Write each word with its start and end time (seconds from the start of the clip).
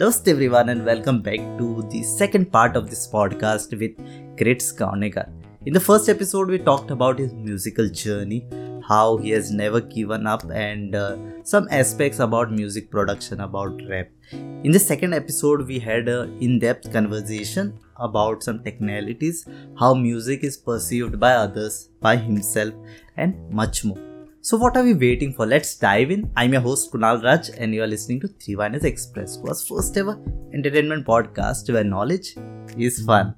Namaste 0.00 0.26
everyone 0.26 0.70
and 0.70 0.84
welcome 0.84 1.22
back 1.22 1.38
to 1.56 1.86
the 1.88 2.02
second 2.02 2.50
part 2.50 2.74
of 2.74 2.90
this 2.90 3.06
podcast 3.06 3.70
with 3.78 3.96
Krits 4.36 4.72
Kaunekar. 4.76 5.30
In 5.66 5.72
the 5.72 5.78
first 5.78 6.08
episode, 6.08 6.48
we 6.48 6.58
talked 6.58 6.90
about 6.90 7.16
his 7.16 7.32
musical 7.32 7.88
journey, 7.88 8.44
how 8.88 9.18
he 9.18 9.30
has 9.30 9.52
never 9.52 9.80
given 9.80 10.26
up, 10.26 10.42
and 10.52 10.96
uh, 10.96 11.16
some 11.44 11.68
aspects 11.70 12.18
about 12.18 12.50
music 12.50 12.90
production, 12.90 13.40
about 13.40 13.80
rap. 13.88 14.10
In 14.32 14.72
the 14.72 14.80
second 14.80 15.14
episode, 15.14 15.64
we 15.68 15.78
had 15.78 16.08
an 16.08 16.38
in 16.40 16.58
depth 16.58 16.92
conversation 16.92 17.78
about 17.94 18.42
some 18.42 18.64
technicalities, 18.64 19.46
how 19.78 19.94
music 19.94 20.42
is 20.42 20.56
perceived 20.56 21.20
by 21.20 21.34
others, 21.34 21.90
by 22.00 22.16
himself, 22.16 22.74
and 23.16 23.48
much 23.48 23.84
more. 23.84 24.13
So, 24.43 24.57
what 24.57 24.77
are 24.77 24.83
we 24.83 24.93
waiting 24.93 25.33
for? 25.33 25.45
Let's 25.45 25.75
dive 25.77 26.11
in. 26.11 26.31
I'm 26.35 26.53
your 26.53 26.61
host 26.61 26.91
Kunal 26.91 27.21
Raj, 27.23 27.49
and 27.57 27.73
you 27.75 27.83
are 27.83 27.87
listening 27.87 28.19
to 28.21 28.27
Three 28.27 28.55
Viners 28.55 28.83
Express, 28.83 29.37
was 29.39 29.67
first 29.67 29.97
ever 29.97 30.17
entertainment 30.53 31.05
podcast 31.05 31.71
where 31.73 31.83
knowledge 31.83 32.35
is 32.77 33.03
fun. 33.05 33.33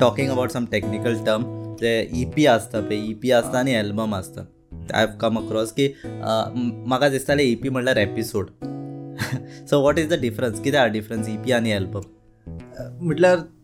Talking 0.00 0.30
about 0.30 0.50
some 0.50 0.66
technical 0.70 1.18
term 1.24 1.42
जे 1.80 1.90
E 2.14 2.24
P 2.34 2.44
आसता 2.46 2.80
पळय 2.80 3.08
E 3.08 3.12
P 3.22 3.30
आसता 3.30 3.58
आनी 3.58 3.72
album 3.74 4.14
आसता 4.14 4.40
I 4.94 5.04
have 5.04 5.16
come 5.20 5.38
across 5.38 5.72
की 5.78 5.88
म्हाका 6.04 7.08
दिसतालें 7.08 7.42
E 7.44 7.54
P 7.62 7.68
म्हणल्यार 7.68 7.96
episode 7.96 8.50
so 9.70 9.80
what 9.82 9.98
is 9.98 10.08
the 10.12 10.20
difference 10.20 10.60
कितें 10.60 10.78
आहा 10.78 10.86
डिफरन्स 10.96 11.28
ई 11.28 11.36
पी 11.44 11.52
आनी 11.52 11.70
एल्बम 11.70 12.00
म्हटल्यार 12.78 13.38
एप 13.38 13.63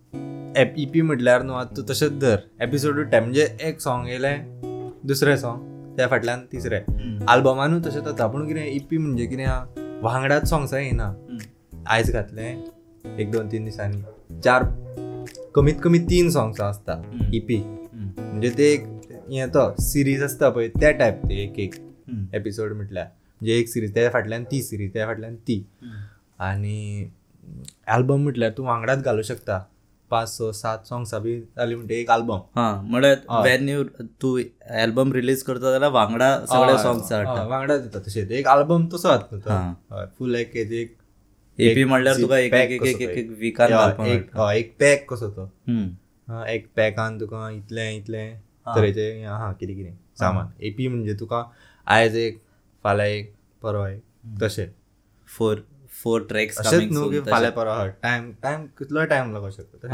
E 0.58 0.86
P 0.94 1.02
म्हटल्यार 1.02 1.44
न्हू 1.44 1.56
आतां 1.56 1.76
तूं 1.76 1.84
तशेंच 1.90 2.20
धर. 2.22 2.38
एपिसोड 2.62 3.00
टायम 3.12 3.24
म्हणजे 3.24 3.48
एक 3.68 3.80
सॉंग 3.82 4.08
येयलें 4.08 5.00
दुसरें 5.08 5.36
सॉंग 5.38 5.96
त्या 5.98 6.08
फाटल्यान 6.08 6.46
तिसरें 6.52 7.26
आल्बमानूय 7.30 7.80
तशेंच 7.86 8.04
जाता 8.04 8.28
पूण 8.28 8.48
कितें 8.48 8.66
ई 8.66 8.80
पी 8.90 8.98
म्हणजे 8.98 9.26
कितें 9.26 9.44
आहा 9.44 10.00
वांगडाच 10.04 10.50
सॉंग्स 10.50 10.74
येयना 10.74 11.12
आयज 11.90 12.12
घातलें 12.12 13.18
एक 13.20 13.32
दोन 13.32 13.48
तीन 13.52 13.66
दिसांनी 13.66 14.40
चार 14.42 14.64
कमीत 15.56 15.82
कमी 15.84 16.00
तीन 16.10 16.30
सॉंग्स 16.30 16.62
आसता 16.62 17.02
ई 17.34 17.40
पी 17.40 17.62
म्हणजे 17.64 18.50
ते 18.58 18.72
एक 18.74 18.86
हें 19.32 19.48
तो 19.50 19.70
सिरीज 19.82 20.24
आसता 20.24 20.50
पळय 20.50 20.68
त्या 20.80 20.92
टायप 20.92 21.26
ते 21.30 21.42
एक 21.44 21.60
एक 21.60 21.76
एपिसोड 22.36 22.74
म्हटल्यार 22.74 23.06
म्हणजे 23.06 23.58
एक 23.60 23.70
सिरीज 23.70 23.94
त्या 23.94 24.10
फाटल्यान 24.12 24.44
ती 24.44 24.62
सिरीज 24.64 24.94
त्या 24.94 25.06
फाटल्यान 25.08 25.36
ती. 25.36 25.64
आनी 26.40 27.10
एल्बम 27.96 28.24
म्हटल्यार 28.24 28.52
तूं 28.58 28.66
वांगडाच 28.66 29.04
घालूं 29.04 29.22
शकता. 29.22 29.60
पांच 30.12 30.30
स 30.30 30.50
सात 30.56 30.88
सॉंग्सां 30.88 31.22
बी 31.24 31.40
जाली 31.40 31.76
म्हणटा 31.76 31.94
एक 31.96 32.10
आल्बम 32.12 32.40
हां 32.56 32.72
हय. 32.96 33.16
वेन 33.44 33.70
यू 33.70 33.84
तूं 34.22 34.38
एल्बम 34.82 35.14
रिलीज 35.14 35.44
करता 35.44 35.72
जाल्यार 35.72 35.92
वांगडा 35.92 36.30
सगळे 36.46 36.78
सॉंग्स 36.84 37.12
वांगडा 37.12 37.78
दिता 37.78 38.00
तशें 38.08 38.30
एक 38.40 38.48
आल्बम 38.48 38.88
तसो 38.94 39.08
जाता 39.08 39.54
हां. 39.54 39.74
तो 39.74 39.96
हय 39.96 40.06
फूल 40.18 40.36
एक 40.36 40.56
हेजे 40.56 40.82
एक 40.82 40.96
ए 41.60 41.74
पी 41.76 41.82
एक 41.82 41.88
म्हणल्यार 41.88 42.16
तुका 42.22 42.38
एक 42.38 42.54
एक 42.54 42.84
एक 42.84 43.02
एक 43.02 43.30
विकान 43.40 43.74
हय, 43.74 44.58
एक 44.58 44.76
पॅक 44.80 45.06
कसो 45.10 45.30
तो. 45.30 45.46
हा, 46.28 46.46
एक 46.48 46.68
पॅकान 46.76 47.20
तुका 47.20 47.50
इतलें 47.50 47.98
इतलें. 47.98 48.40
तरेचे 48.68 49.24
आहा 49.24 49.52
कितें 49.60 49.76
कितें 49.76 49.94
सामान. 50.20 50.48
एपी 50.68 50.88
म्हणजे 50.88 51.14
तुका 51.20 51.44
आयज 51.88 52.16
एक 52.18 52.42
फाल्यां 52.86 53.08
एक 53.10 53.34
परवा 53.64 53.90
एक 53.90 54.02
तशें. 54.44 54.68
फोर 55.28 55.64
फोर 55.92 56.22
ट्रॅक्स 56.30 56.58
अशेंच 56.58 56.92
न्हू 56.92 57.10
की 57.10 57.20
फाल्यां 57.32 57.52
परवा 57.52 57.82
हय 57.82 57.90
टायम 58.04 58.32
टायम 58.44 58.66
कितलोय 58.80 59.06
टायम 59.06 59.34
लागू 59.34 59.50
शकता. 59.52 59.88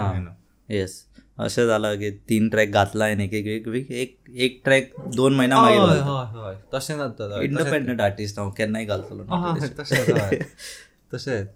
येस 0.70 1.04
अशें 1.40 1.66
जालां 1.68 1.96
की 1.98 2.10
तीन 2.30 2.50
ट्रॅक 2.50 2.70
घातला 2.70 3.06
हांवें 3.06 3.24
एक 3.26 3.34
एक 3.34 3.48
एक 3.48 3.68
वीक 3.68 3.92
एक 3.92 4.18
एक 4.36 4.62
ट्रॅक 4.64 4.90
दोन 5.16 5.36
महिना 5.36 5.56
मागीर. 5.62 5.80
तशें 6.74 6.98
जाता 6.98 7.24
हय, 7.24 7.30
तशेंच. 7.34 7.44
इंडिपेंडंट 7.44 8.02
आर्टिस्ट 8.02 8.40
हांव 8.40 8.50
केन्नाय 8.58 8.86
घालतलो 8.86 9.24
हा, 9.24 9.54
तशेंच 11.14 11.48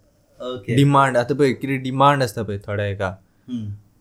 डिमांड 0.76 1.18
आतां 1.18 1.38
पळय 1.38 1.54
कितें 1.54 1.82
डिमांड 1.84 2.24
आसता 2.24 2.44
पळय 2.44 2.58
थोड्या 2.68 2.86
एका. 2.86 3.08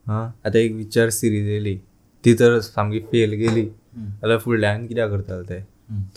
हा 0.07 0.21
आतां 0.47 0.61
एक 0.61 0.73
विचार 0.73 1.11
सिरीज 1.11 1.49
येयली 1.49 1.77
ती 2.25 2.35
तर 2.35 2.59
सामकी 2.61 3.01
फेल 3.01 3.33
गेली. 3.33 3.65
जाल्यार 3.97 4.39
फुडल्यान 4.39 4.87
कित्याक 4.87 5.11
करतले 5.11 5.43
ते? 5.49 5.61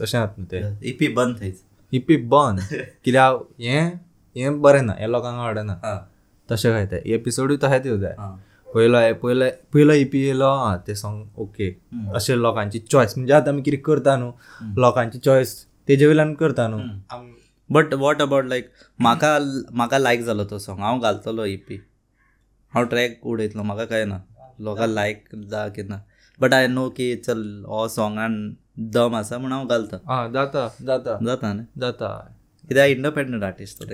तशें 0.01 0.19
जाता 0.19 0.33
न्हू 0.37 0.45
ते. 0.51 0.89
इपी 0.89 1.07
बंद 1.07 1.35
थंयच. 1.39 1.61
हिपी 1.93 2.15
बंद. 2.33 2.59
कित्याक 3.05 3.47
हें 3.61 3.99
हें 4.35 4.61
बरें 4.61 4.81
ना 4.81 4.93
हें 4.99 5.07
लोकांक 5.07 5.39
आवडना 5.39 5.73
हां. 5.83 5.97
तशें 6.49 6.71
काय 6.71 6.85
ते. 6.91 7.01
एपिसोडूय 7.15 7.57
तशेंच 7.63 7.85
येवं 7.85 7.99
जाय 7.99 8.15
हां. 8.17 8.35
पयलो 8.73 8.97
पयलो 9.21 9.45
पयलो 9.73 9.93
इपी 10.03 10.19
येयलो 10.23 10.45
आं 10.45 10.77
ते 10.87 10.95
सॉंग 10.95 11.39
ओके 11.41 11.67
अशें 12.15 12.35
लोकांची 12.35 12.79
चॉयस 12.79 13.13
म्हणजे 13.17 13.33
आतां 13.33 13.53
आमी 13.53 13.61
कितें 13.61 13.79
करता 13.85 14.15
न्हू 14.17 14.31
लोकांची 14.81 15.19
चॉयस 15.19 15.55
तेजे 15.87 16.05
वयल्यान 16.07 16.33
करता 16.41 16.67
न्हू 16.67 17.19
बट 17.69 17.93
वॉट 18.03 18.21
अबाउट 18.21 18.45
लायक 18.45 18.69
म्हाका 18.99 19.37
म्हाका 19.73 19.97
लायक 19.97 20.21
जालो 20.25 20.43
तो 20.49 20.57
सॉंग 20.59 20.79
हांव 20.79 20.99
घालतलो 20.99 21.45
इपी 21.45 21.79
हांव 22.73 22.85
ट्रॅक 22.89 23.25
उडयतलो 23.27 23.63
म्हाका 23.63 23.85
काय 23.85 24.05
ना. 24.05 24.17
लोकां 24.61 24.87
लायक 24.87 25.23
जा 25.51 25.67
की 25.75 25.83
ना. 25.83 25.99
बट 26.39 26.53
आय 26.53 26.67
नो 26.67 26.89
की 26.97 27.15
चल 27.15 27.41
हो 27.67 27.87
सॉंगान 27.87 28.35
दम 28.93 29.15
आसा 29.15 29.37
म्हण 29.37 29.51
हांव 29.51 29.67
घालता. 29.67 29.97
आं 30.13 30.31
जाता 30.33 30.67
जाता. 30.81 31.17
जाता 31.25 31.53
न्ही? 31.53 31.65
जाता. 31.81 32.07
कित्याक 32.69 32.89
इंडिपेंडंट 32.89 33.43
आर्टिस्ट 33.43 33.83
तो 33.83 33.93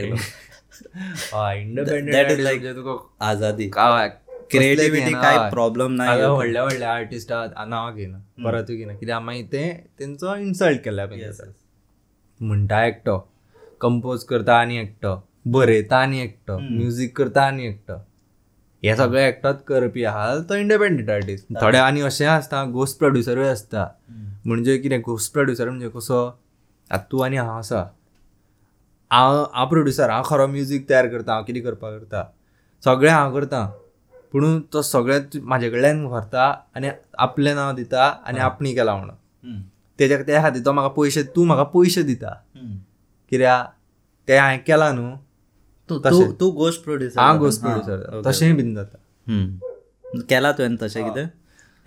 इंडिपेंडंट 1.52 2.76
तुका 2.76 2.98
आजादी 3.28 3.68
काय 3.70 4.10
क्रिएटिव्हिटी 4.52 5.14
काय 5.14 5.50
प्रॉब्लेम 5.52 5.96
नाही 5.96 6.22
व्हडल्या 6.22 6.64
व्हडल्या 6.64 6.92
आर्टिस्ट 6.92 7.32
नांवां 7.32 7.96
घेना 7.96 8.18
परतूय 8.44 8.76
घेना 8.76 8.94
कित्याक 8.94 9.22
मागीर 9.22 9.46
ते 9.52 9.72
तेंचो 10.00 10.36
इन्सल्ट 10.36 10.82
केल्या 10.86 11.06
म्हणटा 12.40 12.86
एकटो 12.86 13.18
कंपोज 13.82 14.24
करता 14.26 14.60
आनी 14.60 14.78
एकटो 14.78 15.16
बरयता 15.52 15.98
आनी 15.98 16.22
एकटो 16.22 16.58
म्युजीक 16.60 17.18
करता 17.18 17.44
आनी 17.48 17.68
एकटो 17.68 17.98
हे 18.84 18.96
सगळे 18.96 19.28
एकटोच 19.28 19.64
करपी 19.68 20.04
आहा 20.06 20.36
तो 20.50 20.56
इंडिपेंडंट 20.56 21.10
आर्टिस्ट 21.10 21.54
थोडे 21.62 21.78
आनी 21.78 22.02
अशें 22.02 22.26
आसता 22.28 22.64
गोस्ट 22.74 22.98
प्रोड्युसरूय 23.00 23.50
आसता 23.50 23.88
म्हणजे 24.46 24.78
कितें 24.78 25.00
गोस्ट 25.06 25.34
प्रोड्युसर 25.34 25.70
म्हणजे 25.70 25.90
कसो 25.96 26.26
आतां 26.26 27.12
तूं 27.12 27.26
आनी 27.26 27.38
हांव 27.38 27.58
आसा 27.58 27.84
हांव 29.12 29.46
हांव 29.54 29.70
प्रोड्युसर 29.70 30.10
हांव 30.10 30.24
खरो 30.26 30.48
म्युजीक 30.48 30.90
तयार 30.90 31.08
करता 31.08 31.34
हांव 31.34 31.44
कितें 31.44 31.64
करपाक 31.64 31.94
करता. 31.94 32.24
सगळें 32.86 33.12
हांव 33.12 33.34
करता. 33.34 33.72
पूण 34.32 34.60
तो 34.74 34.82
सगळें 34.82 35.40
म्हाजे 35.44 35.70
कडल्यान 35.70 36.06
व्हरता 36.06 36.44
आनी 36.76 36.90
आपलें 37.18 37.56
नांव 37.56 37.76
दिता 37.76 38.06
आनी 38.26 38.40
आपणी 38.40 38.74
केला 38.74 38.96
म्हणून. 38.96 39.16
तेज्या 40.00 40.22
त्या 40.24 40.42
खातीर 40.42 40.66
तो 40.66 40.72
म्हाका 40.72 40.94
पयशे 40.98 41.24
तूं 41.24 41.46
म्हाका 41.46 41.64
पयशे 41.64 42.04
दिता. 42.04 42.34
कित्याक 43.30 43.68
ते 44.28 44.38
हांवें 44.38 44.60
केला 44.68 44.92
न्हू. 44.92 45.16
तू. 45.90 46.00
तू 46.40 46.52
गोस्ट 46.52 46.84
प्रोड्युसर 46.84 47.20
हांव 47.22 47.38
गोस्ट 47.40 47.62
प्रोड्युसर 47.62 48.22
तशेंय 48.26 48.54
बीन 48.54 48.76
जाता. 48.76 48.98
केला 50.30 50.52
तुवें 50.52 50.76
तशें 50.82 51.04
कितें? 51.04 51.28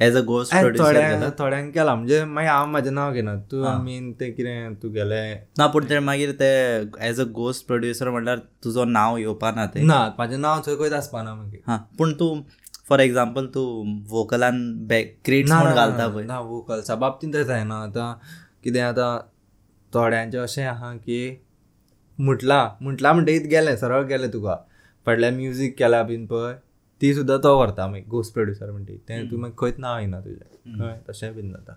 एज 0.01 0.17
अ 0.17 0.21
गोस्ट 0.27 0.53
थोड्या 0.55 1.29
थोड्यांक 1.39 1.73
केला. 1.75 1.95
म्हणजे 1.95 2.25
मागीर 2.25 2.51
हांव 2.51 2.67
म्हाजें 2.71 2.91
नांव 2.95 3.13
घेना 3.13 3.35
तूं 3.51 3.79
मीन 3.83 4.13
तें 4.21 4.33
कितें 4.35 4.75
तूं 4.83 4.93
गेलें 4.95 5.35
ना 5.59 5.67
पूण 5.75 5.85
ते 5.91 5.99
मागीर 5.99 6.33
ते 6.41 6.49
एज 7.09 7.21
अ 7.21 7.25
गोस्ट 7.35 7.67
प्रोड्युसर 7.67 8.11
म्हणल्यार 8.11 8.39
तुजो 8.65 8.85
नांव 8.85 9.17
येवपाना 9.17 9.67
ते? 9.75 9.83
ना 9.83 9.99
म्हाजें 10.17 10.37
नांव 10.39 10.61
थंय 10.67 10.77
खंयच 10.77 10.93
आसपाना 10.93 11.35
मागीर 11.35 11.61
हां. 11.67 11.79
पूण 11.99 12.13
तूं 12.21 12.41
फॉर 12.89 13.01
एग्जाम्पल 13.01 13.47
तूं 13.55 14.01
वोकलान 14.11 14.59
बॅक 14.89 15.15
क्रिट्स 15.25 15.51
ना, 15.51 15.57
म्हूण 15.59 15.69
ना, 15.69 15.75
घालता 15.75 15.97
ना, 15.97 16.09
पळय 16.15 16.25
ना 16.27 16.39
वोकल्सा 16.41 16.95
बाबतींत 16.95 17.35
तशें 17.35 17.45
जायना 17.47 17.83
आतां 17.83 18.13
कितें 18.65 18.81
आतां 18.81 19.17
थोड्यांचें 19.95 20.39
अशें 20.39 20.65
आहा 20.65 20.93
की 20.97 21.21
म्हटलां 22.19 22.67
म्हटलां 22.85 23.13
म्हणटकीत 23.15 23.47
गेलें 23.51 23.77
सरळ 23.77 24.03
गेलें 24.09 24.33
तुका. 24.33 24.57
फाटल्यान 25.07 25.35
म्युजीक 25.37 25.79
केला 25.79 26.03
बीन 26.03 26.27
पळय. 26.27 26.55
ती 27.03 27.13
सुद्दां 27.15 27.39
तो 27.45 27.57
व्हरता 27.57 27.87
मागीर 27.89 28.05
गोस्ट 28.09 28.33
प्रोड्युसर 28.35 28.71
म्हणटी 28.71 28.97
तें 29.09 29.31
तूं 29.31 29.39
मागीर 29.39 29.55
खंयच 29.59 29.79
नांव 29.79 29.99
येना 30.01 30.21
तुजें 30.21 30.79
कळ्ळें 30.79 30.99
तशेंय 31.09 31.33
बीन 31.33 31.51
जाता. 31.53 31.75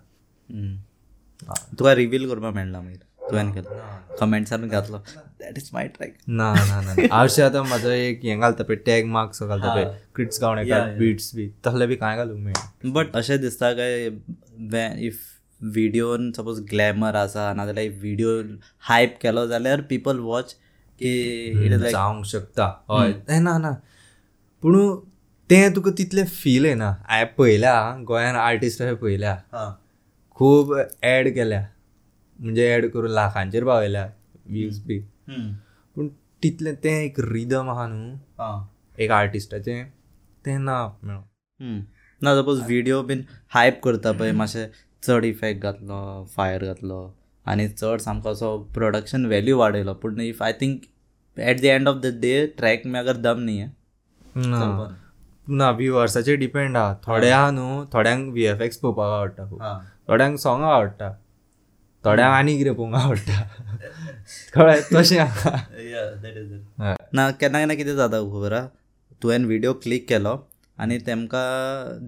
तुका 1.78 1.94
रिवील 1.94 2.28
करपाक 2.28 2.54
मेळना 2.54 2.80
मागीर. 2.80 2.98
तुवें 3.30 3.50
केलो. 3.52 3.78
कमेंट्सान 4.20 4.68
घातलो. 4.68 4.98
दॅट 5.40 5.56
इज 5.58 5.68
माय 5.72 5.88
ट्रॅक 5.96 6.12
ना 6.28 6.52
ना 6.54 6.80
ना. 6.80 6.94
हांवशें 7.12 7.42
आतां 7.44 7.62
म्हाजो 7.68 7.88
एक 7.90 8.20
हें 8.24 8.38
घालता 8.40 8.64
पळय 8.64 8.76
टॅग 8.86 9.06
मार्क्स 9.14 9.42
घालता 9.42 9.74
पळय. 9.74 9.84
क्रिट्स 10.14 10.40
गावणेकार. 10.42 10.94
बिट्स 10.98 11.34
बी. 11.36 11.48
तसलें 11.66 11.88
बी 11.88 11.96
कांय 11.96 12.16
घालूंक 12.16 12.40
मेळना. 12.44 12.90
बट 12.92 13.16
अशें 13.16 13.40
दिसता 13.40 13.72
काय 13.72 14.06
इफ 15.06 15.18
विडियोन 15.60 16.30
सपोज 16.36 16.60
ग्लॅमर 16.70 17.14
आसा 17.16 17.52
नाजाल्यार 17.54 17.86
इफ 17.86 17.98
विडियो 18.02 18.40
हायप 18.88 19.18
केलो 19.22 19.46
जाल्यार 19.46 19.80
पीपल 19.90 20.18
वॉच 20.18 20.54
की 21.00 21.68
जावंक 21.90 22.24
शकता. 22.26 22.70
हय. 22.90 23.12
तें 23.28 23.40
ना 23.40 23.58
ना. 23.58 23.74
पूण 24.62 24.74
तें 25.50 25.74
तुका 25.74 25.90
तितलें 25.98 26.24
फील 26.26 26.64
येना 26.64 26.88
हांवें 27.08 27.26
पळयल्या 27.34 27.74
गोंयान 28.06 28.36
आर्टिस्ट 28.36 28.82
अशें 28.82 28.94
पळयल्या. 28.96 29.34
हां. 29.52 29.70
खूब 30.36 30.72
एड 31.02 31.28
केल्या. 31.34 31.64
म्हणजे 32.38 32.66
एड 32.74 32.90
करून 32.92 33.10
लाखांचेर 33.10 33.64
पावयल्या 33.64 34.04
व्ह्यूज 34.46 34.80
बी. 34.86 34.98
पूण 35.96 36.08
तितलें 36.42 36.74
तें 36.84 36.90
एक 36.90 37.20
रिदम 37.20 37.70
आहा 37.70 37.86
न्हू. 37.86 38.16
हां. 38.38 38.64
एक 39.02 39.10
आर्टिस्टाचें 39.10 39.84
तें 40.46 40.58
ना 40.58 40.86
मेळो 41.02 41.20
ना 42.20 42.34
सपोज 42.40 42.60
व्हिडिओ 42.66 43.00
बीन 43.02 43.22
हायप 43.54 43.80
करता 43.84 44.12
पळय 44.12 44.32
मातशें 44.32 44.66
चड 45.02 45.24
इफेक्ट 45.24 45.62
घातलो 45.62 46.24
फायर 46.36 46.64
घातलो 46.64 47.00
आनी 47.46 47.68
चड 47.68 48.00
सामको 48.00 48.30
असो 48.30 48.56
प्रोडक्शन 48.74 49.26
व्हॅल्यू 49.26 49.58
वाडयलो. 49.58 49.94
पूण 49.94 50.20
if 50.20 50.42
I 50.42 50.52
think 50.60 50.82
at 51.36 51.60
the 51.60 51.64
end 51.64 51.88
of 51.88 51.96
the 52.02 52.18
day 52.20 52.46
track 52.58 52.86
मे 52.86 52.98
अगर 52.98 53.16
दम 53.16 53.40
न्ही 53.40 53.66
ना. 54.36 54.86
ना 55.48 55.70
व्ह्युअर्साचेर 55.70 56.36
डिपेंड 56.38 56.76
आहा. 56.76 56.94
थोडे 57.06 57.30
आहा 57.30 57.50
न्हू 57.50 57.84
थोड्यांक 57.92 58.28
व्ही 58.32 58.44
एफ 58.46 58.60
एक्स 58.62 58.76
पळोवपाक 58.78 59.12
आवडटा 59.12 59.48
खूब 59.50 59.62
थोड्यांक 60.08 60.38
सॉंग 60.38 60.62
आवडटा. 60.64 61.10
थोड्यांक 62.04 62.34
आनी 62.34 62.56
कितें 62.58 62.74
पळोवंक 62.74 62.94
आवडटा. 62.94 63.42
कळ्ळें? 64.54 64.80
तशें 64.94 65.18
आहा. 65.18 65.56
ना 67.14 67.30
केन्ना 67.30 67.58
केन्ना 67.58 67.74
कितें 67.74 67.94
जाता 67.96 68.20
खबर 68.20 68.52
आहा 68.52 68.66
तुवें 69.22 69.44
व्हिडिओ 69.44 69.72
क्लिक 69.82 70.08
केलो 70.08 70.36
आनी 70.78 70.98
तेमकां 71.06 71.44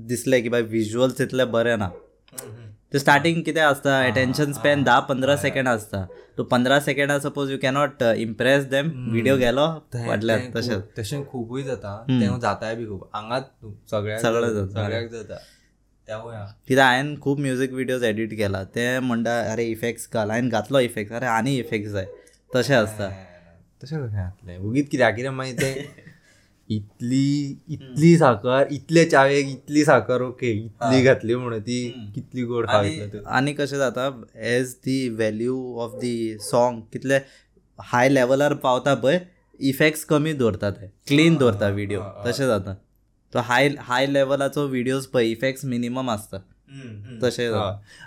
दिसलें 0.09 0.43
की 0.43 0.49
बाय 0.49 0.63
विज्युअल्स 0.73 1.21
इतले 1.21 1.45
बरे 1.55 1.77
ना. 1.77 1.89
ते 2.93 2.99
स्टार्टींग 2.99 3.43
कितें 3.45 3.61
आसता 3.61 4.03
एटेन्शन 4.05 4.53
स्पॅन 4.53 4.83
धा 4.85 4.99
पंदरा 5.09 5.35
सेकंड 5.37 5.69
आसता 5.69 6.05
तूं 6.37 6.45
पंदरा 6.53 6.79
सेकंडा 6.81 7.19
suppose 7.19 7.51
you 7.51 7.59
cannot 7.63 8.03
impress 8.03 8.65
them 8.69 8.89
video 9.13 9.37
गेलो 9.37 9.67
फाटल्यान 9.95 10.41
तें 10.41 10.53
तशें 10.55 10.81
तशें 10.99 11.25
खूबूय 11.29 11.63
जाता 11.63 11.97
तें 12.09 12.39
जाताय 12.41 12.75
बी 12.77 12.87
खूब 12.87 13.05
हांगाच 13.15 13.43
न्हू, 13.43 13.73
सगळ्याक 13.91 14.21
सगळें 14.21 14.49
जाता. 14.55 14.83
सगळ्याक 14.83 15.09
जाता. 15.13 15.37
कित्याक 16.69 16.87
हांवें 16.89 17.15
खूब 17.21 17.39
म्युजीक 17.39 17.73
विडियोज 17.73 18.05
एडिट 18.05 18.37
केला. 18.37 18.63
ते 18.65 18.99
म्हणटा 18.99 19.39
अरे 19.53 19.65
इफेक्ट्स 19.71 20.09
घाल. 20.13 20.31
हांवें 20.31 20.49
घातलो 20.49 20.79
इफेक्ट्स 20.81 21.15
अरे 21.17 21.27
आनी 21.27 21.57
इफेक्ट्स 21.59 21.93
जाय 21.93 22.07
तशें 22.55 22.75
आसता 22.77 23.09
तशें 23.83 23.97
कशें 23.97 24.17
जातलें 24.17 24.59
उगीत 24.59 24.89
कित्याक 24.91 25.15
कितें 25.17 25.31
मागीर 25.31 25.61
तें 25.61 26.07
इतली 26.71 27.59
इतली 27.75 28.17
साखर 28.19 28.69
इतले 28.73 29.05
चावेक 29.05 29.47
इतली 29.51 29.85
साखर 29.85 30.23
ओके 30.23 30.51
इतली 30.53 31.03
घातली 31.03 31.35
म्हणून 31.35 31.61
ती 31.67 31.79
कितली 32.15 32.43
गोड 32.47 32.67
तूं. 32.69 33.21
आनी 33.37 33.53
कशें 33.59 33.77
जाता 33.79 34.09
as 34.55 34.75
the 34.85 35.09
value 35.09 35.57
of 35.85 35.95
the 36.01 36.17
song 36.51 36.81
कितले 36.93 37.19
हाय 37.79 38.09
लेवलार 38.09 38.55
पावता 38.65 38.95
पळय 39.03 39.19
इफेक्ट्स 39.69 40.05
कमी 40.05 40.33
दवरता 40.33 40.71
ते 40.71 40.87
क्लीन 41.09 41.37
दवरता 41.37 41.69
व्हिडिओ 41.69 42.03
तशें 42.27 42.47
जाता 42.47 42.75
तो 43.33 43.39
हाय 43.49 43.69
हाय 43.89 44.07
लेवलाचो 44.07 44.67
व्हिडियोज 44.69 45.07
पळय 45.15 45.31
इफेक्ट्स 45.31 45.65
मिनिमम 45.65 46.11
आसता 46.11 46.39
तशें. 47.23 47.49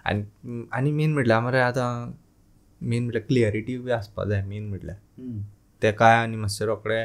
आनी 0.06 0.64
आनी 0.74 0.92
मेन 0.92 1.14
म्हटल्यार 1.14 1.42
मरे 1.42 1.60
आतां 1.60 1.90
मेन 2.82 3.04
म्हटल्यार 3.04 3.26
क्लियरिटी 3.28 3.78
बी 3.78 3.92
आसपा 3.92 4.26
जाय 4.30 4.44
मेन 4.46 4.70
म्हटल्यार 4.70 4.98
ते 5.82 5.92
काय 5.92 6.16
आनी 6.22 6.38
मातशें 6.38 6.66
रोखडे 6.66 7.04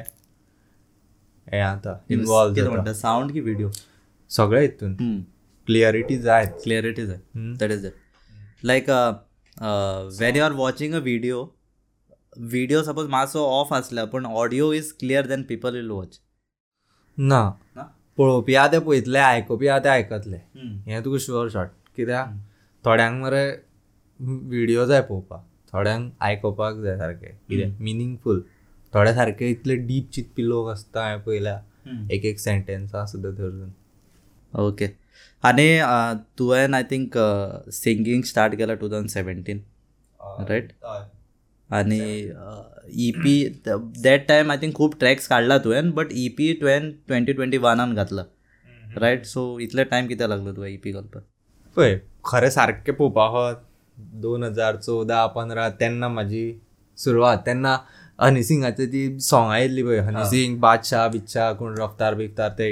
हें 1.52 1.60
आता 1.62 1.98
इनवॉल्व 2.10 2.54
कितें 2.54 2.68
म्हणटा 2.68 2.92
सावंड 2.94 3.32
की 3.32 3.40
व्हिडिओ 3.40 3.70
सगळ्या 4.30 4.62
हितून 4.62 4.96
क्लियरिटी 5.68 6.18
जाय 6.18 6.46
क्लियरिटी 6.62 7.06
जाय 7.06 7.18
that 7.60 7.70
is 7.70 7.84
it 7.86 8.64
like 8.64 8.90
when 10.20 10.36
you 10.36 10.42
are 10.44 10.52
watching 10.52 10.94
a 10.94 10.98
video 10.98 11.44
video 12.38 12.82
suppose 12.82 13.08
मातसो 13.10 13.44
ऑफ 13.50 13.72
आसल्या 13.72 14.04
पूण 14.04 14.26
audio 14.26 14.72
is 14.72 14.92
clear 15.00 15.26
then 15.26 15.42
people 15.48 15.74
will 15.74 15.90
watch 15.90 16.18
ना. 17.18 17.50
ना? 17.76 17.82
पळोवपी 18.18 18.54
आहा 18.54 18.72
ते 18.72 18.78
पळयतले 18.78 19.18
आयकुपी 19.18 19.68
आहा 19.68 19.78
ते 19.84 19.88
आयकतले 19.88 20.36
हें 20.86 21.04
तुका 21.04 21.18
शुअर 21.20 21.48
शॉट 21.52 21.68
कित्याक 21.96 22.28
थोड्यांक 22.84 23.22
मरे 23.22 23.48
व्हिडिओ 24.20 24.84
जाय 24.86 25.00
पळोवपाक. 25.02 25.42
थोड्यांक 25.72 26.12
आयकुपाक 26.20 26.76
जाय 26.82 26.96
सारकें. 26.98 27.36
कितें 27.48 27.76
मिनींगफूल 27.84 28.40
थोडे 28.94 29.12
सारके 29.14 29.50
इतले 29.50 29.76
डीप 29.86 30.10
चिंतपी 30.14 30.42
लोक 30.42 30.68
आसता 30.70 31.04
हांवें 31.06 32.08
एक 32.12 32.24
एक 32.24 32.40
सेंटेन्सां 32.40 33.04
सुद्दां 33.06 33.32
धरून 33.34 33.72
ओके 34.52 34.88
आनी 35.44 35.68
तुवें 36.38 36.74
आय 36.74 36.82
थिंक 36.90 37.18
सिंगींग 37.72 38.22
स्टार्ट 38.30 38.54
केला 38.58 38.74
टू 38.74 38.88
थावजंड 38.88 39.08
सेवेंटीन 39.10 39.60
रायट 40.48 40.72
आनी 41.70 42.00
E 43.04 43.10
P 43.16 43.34
that 43.66 44.26
time 44.28 44.50
I 44.50 44.56
think 44.62 44.74
खूब 44.74 44.94
ट्रॅक्स 45.00 45.26
काडला 45.28 45.58
तुवें 45.58 45.90
बट 45.94 46.12
ई 46.12 46.28
पी 46.38 46.52
तुवें 46.60 46.90
ट्वेंटी 47.08 47.32
ट्वेंटी 47.32 47.58
वनान 47.58 47.94
घातला. 47.94 48.22
रायट 48.98 49.24
सो 49.26 49.58
इतले 49.60 49.84
टायम 49.84 50.06
कित्याक 50.06 50.30
लागलो 50.30 50.52
तुका 50.52 50.66
ई 50.66 50.76
पी 50.84 50.92
घालपाक 50.92 51.22
पळय 51.76 51.98
खरें 52.24 52.50
सारकें 52.50 52.94
पळोवपाक 52.94 53.64
दोन 54.22 54.44
हजार 54.44 54.76
चवदा 54.76 55.26
पंदरा 55.34 55.68
तेन्ना 55.80 56.08
म्हाजी 56.08 56.44
सुरवात. 56.98 57.38
तेन्ना 57.46 57.76
हनी 58.18 58.42
सिंगाची 58.44 58.86
ती 58.92 59.00
सोंगां 59.20 59.58
येयल्ली 59.58 59.82
पळय 59.84 59.98
हनी 60.00 60.24
सिंग 60.30 60.58
बादशाह 60.60 61.06
बिच्छा 61.12 61.52
कोण 61.58 61.74
रफ्तार 61.78 62.14
बिफ्तार 62.14 62.50
ते 62.58 62.68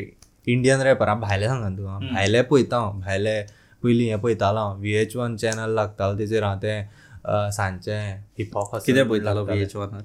इंडियन 0.46 0.80
रॅपरां 0.82 1.18
भायले 1.20 1.46
सांगा 1.48 1.68
तुका 1.78 1.98
भायले 2.12 2.42
पळयता 2.42 2.76
हांव. 2.80 3.00
भायले 3.00 3.40
पयलीं 3.82 4.08
हें 4.10 4.18
पळयतालो 4.20 4.58
हांव. 4.58 4.78
व्ही 4.80 4.94
एच 4.96 5.16
वन 5.16 5.36
चॅनल 5.36 5.70
लागतालो 5.74 6.18
तेजेर 6.18 6.42
हांव 6.44 6.58
तें 6.62 7.50
सांजचें 7.52 8.16
हिपहॉप 8.38 8.74
कितें 8.86 9.08
पळयतालो 9.08 9.44
व्ही 9.44 9.62
एच 9.62 9.74
वनार 9.76 10.02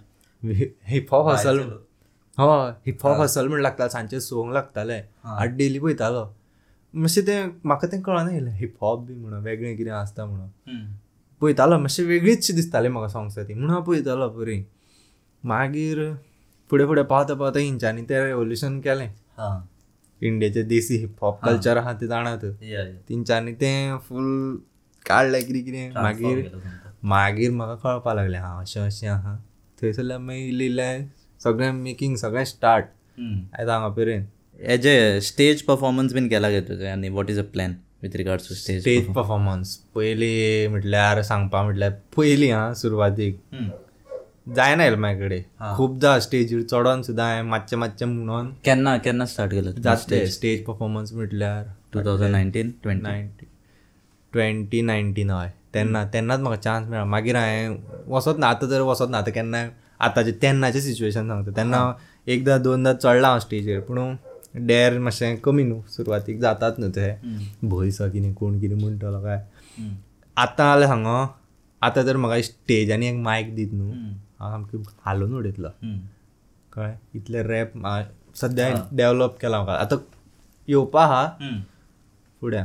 हिपहॉप 0.88 1.28
हसल 1.30 1.60
हय 2.40 2.72
हिपहॉप 2.86 3.20
हसल 3.22 3.48
म्हण 3.48 3.62
लागतालो. 3.62 3.90
सांजचे 3.90 4.20
सोंग 4.22 4.52
लागताले. 4.54 4.98
हांव 5.24 5.56
डेली 5.58 5.80
पळयतालो 5.80 6.26
मातशें 6.94 7.22
तें 7.28 7.50
म्हाका 7.64 7.88
तें 7.92 8.02
कळना 8.02 8.32
येयलें. 8.32 8.52
हिपहॉप 8.58 9.06
बी 9.08 9.14
म्हणून 9.14 9.44
वेगळें 9.44 9.76
कितें 9.78 9.92
आसता 9.92 10.26
म्हणून. 10.26 10.86
पळयतालो 11.42 11.78
मातशें 11.80 12.04
वेगळीच 12.06 12.52
दिसताली 12.56 12.88
म्हाका 12.88 13.08
सॉंग्स 13.14 13.38
ती. 13.38 13.54
म्हणून 13.54 13.70
हांव 13.72 13.84
पळयतालो 13.84 14.30
बरी 14.30 14.64
मागीर 15.44 16.00
फुडें 16.70 16.86
फुडें 16.88 17.04
पावता 17.04 17.34
पावता 17.34 17.60
हिंच्यांनी 17.60 18.02
तें 18.10 18.20
रेवल्युशन 18.24 18.80
केलें. 18.82 19.08
हां. 19.38 19.60
इंडियेचें 20.22 20.68
देसी 20.68 20.98
हिपहॉप 20.98 21.40
कल्चर 21.46 21.78
आहा 21.78 21.94
तें 22.02 22.08
जाणात. 22.08 22.46
तेंच्यांनी 23.10 23.54
तें 23.62 23.98
फूल 24.08 24.58
काडलें 25.06 25.42
कितें 25.46 25.64
कितें. 25.64 26.02
मागीर 26.02 26.48
मागीर 27.04 27.52
म्हाका 27.52 27.76
कळपा 27.84 28.14
लागलें 28.14 28.38
हां 28.38 28.62
अशें 28.62 28.82
अशें 28.82 29.08
आहा 29.08 29.36
थंयसरल्यान 29.82 30.22
मागीर 30.22 30.48
इल्लें 30.48 30.66
इल्लें 30.66 31.08
सगळें 31.44 31.72
मेकींग 31.72 32.16
सगळें 32.16 32.44
स्टार्ट 32.46 32.86
आयज 33.20 33.70
हांगा 33.70 33.88
पर्यंत 33.96 34.26
हेजे 34.70 35.22
स्टेज 35.22 35.62
परफॉर्मन्स 35.64 36.14
बीन 36.14 36.28
केला 36.30 36.50
गे 36.50 36.62
तुजे 36.70 36.88
आनी 36.88 37.10
what 37.10 37.30
is 37.30 37.40
a 37.40 37.44
plan 37.54 37.74
with 38.04 38.16
regards 38.16 38.50
to 38.50 38.56
stage 38.56 38.82
stage 38.82 39.08
performance 39.16 39.76
पयली 39.96 40.68
म्हटल्यार 40.72 41.22
सांगपा 41.22 41.64
म्हटल्यार 41.64 41.92
पयलीं 42.18 42.52
आं 42.54 42.74
सुरवातीक. 42.74 43.40
जायना 44.56 44.84
येयलें 44.84 45.00
म्हाजे 45.00 45.25
कडेन 45.25 45.75
खुबदां 45.75 46.19
स्टेजीर 46.19 46.62
चडोन 46.72 47.01
सुद्दां 47.04 47.28
हांवें 47.28 47.50
मातशें 47.50 47.78
मातशें 47.78 48.06
म्हणून. 48.06 48.50
केन्ना 48.66 48.98
केन्ना 49.06 49.25
स्टार्ट 49.25 49.51
केलो 49.51 49.72
जातले 49.84 50.25
स्टेज 50.31 50.63
परफॉर्मन्स 50.66 51.13
म्हटल्यार 51.13 51.66
two 51.94 52.00
thousand 52.06 52.31
nineteen 52.31 52.72
twenty 52.84 53.04
ninety 53.04 53.46
twenty 54.34 54.81
nineteen 54.81 55.31
हय. 55.31 55.50
तेन्ना 55.74 56.04
तेन्नाच 56.13 56.40
म्हाका 56.40 56.62
चान्स 56.62 56.90
मेळ्ळा 56.90 57.06
मागीर 57.06 57.36
हांवें 57.36 57.75
वचत 58.07 58.40
ना 58.40 58.48
आतां 58.48 58.69
जर 58.69 58.81
वचत 58.81 59.09
ना 59.09 59.18
आतां 59.18 59.33
केन्ना 59.33 59.64
आतांचें 60.06 60.31
तेन्नाचें 60.42 60.80
सिच्युएशन 60.81 61.28
सांगता. 61.28 61.52
तेन्ना 61.57 61.81
एकदां 62.28 62.62
दोनदां 62.62 62.94
चडला 62.94 63.28
हांव 63.28 63.40
स्टेजीर 63.40 63.80
पूण 63.88 64.00
डेर 64.68 64.97
मातशें 65.00 65.38
कमी 65.44 65.64
न्हू 65.64 65.81
सुरवातीक 65.95 66.40
जातात 66.40 66.80
न्हू 66.80 66.90
ते. 66.95 67.12
भंय 67.64 67.92
सा 67.92 68.07
कितें 68.09 68.33
कोण 68.33 68.59
कितें 68.59 68.76
म्हणटलो 68.76 69.21
काय. 69.24 69.45
आतां 70.38 70.68
जाल्यार 70.68 70.90
सांगो 70.90 71.19
आतां 71.81 72.04
जर 72.06 72.18
म्हाका 72.18 72.42
स्टेजांनी 72.42 73.07
एक 73.07 73.16
मायक 73.16 73.54
दीत 73.56 73.74
न्हू 73.74 73.94
हांव 74.40 74.52
सामकें 74.52 74.92
हालोवन 75.06 75.34
उडयतलो 75.38 75.69
कळ्ळें? 76.74 76.96
इतलें 77.16 77.42
रॅप 77.44 77.72
सद्या 78.42 78.69
डेवलप 78.98 79.38
केला 79.42 79.62
म्हाका 79.64 79.81
आतां 79.81 79.98
येवपा 80.68 81.04
आहा 81.04 81.28
फुडें 82.42 82.64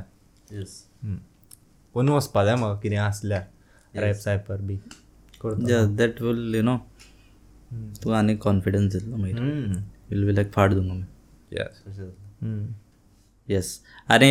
कोण 1.95 2.09
वचपा 2.09 2.45
जाय 2.45 2.55
म्हाका 2.57 2.79
कितें 2.81 2.97
आसल्यार 2.97 3.99
rap 4.03 4.17
cypher 4.21 4.61
B. 4.61 4.77
That 5.45 6.23
will 6.23 6.55
you 6.55 6.63
know 6.63 6.77
तूं 8.03 8.15
आनी 8.17 8.37
कॉन्फिडन्स 8.37 8.95
येतलो 8.95 9.17
मागीर 9.17 9.41
वील 10.11 10.25
बी 10.27 10.35
लायक 10.35 10.53
फाट 10.53 10.73
दूंगा 10.73 11.05
येस 13.49 13.79
आनी 14.15 14.31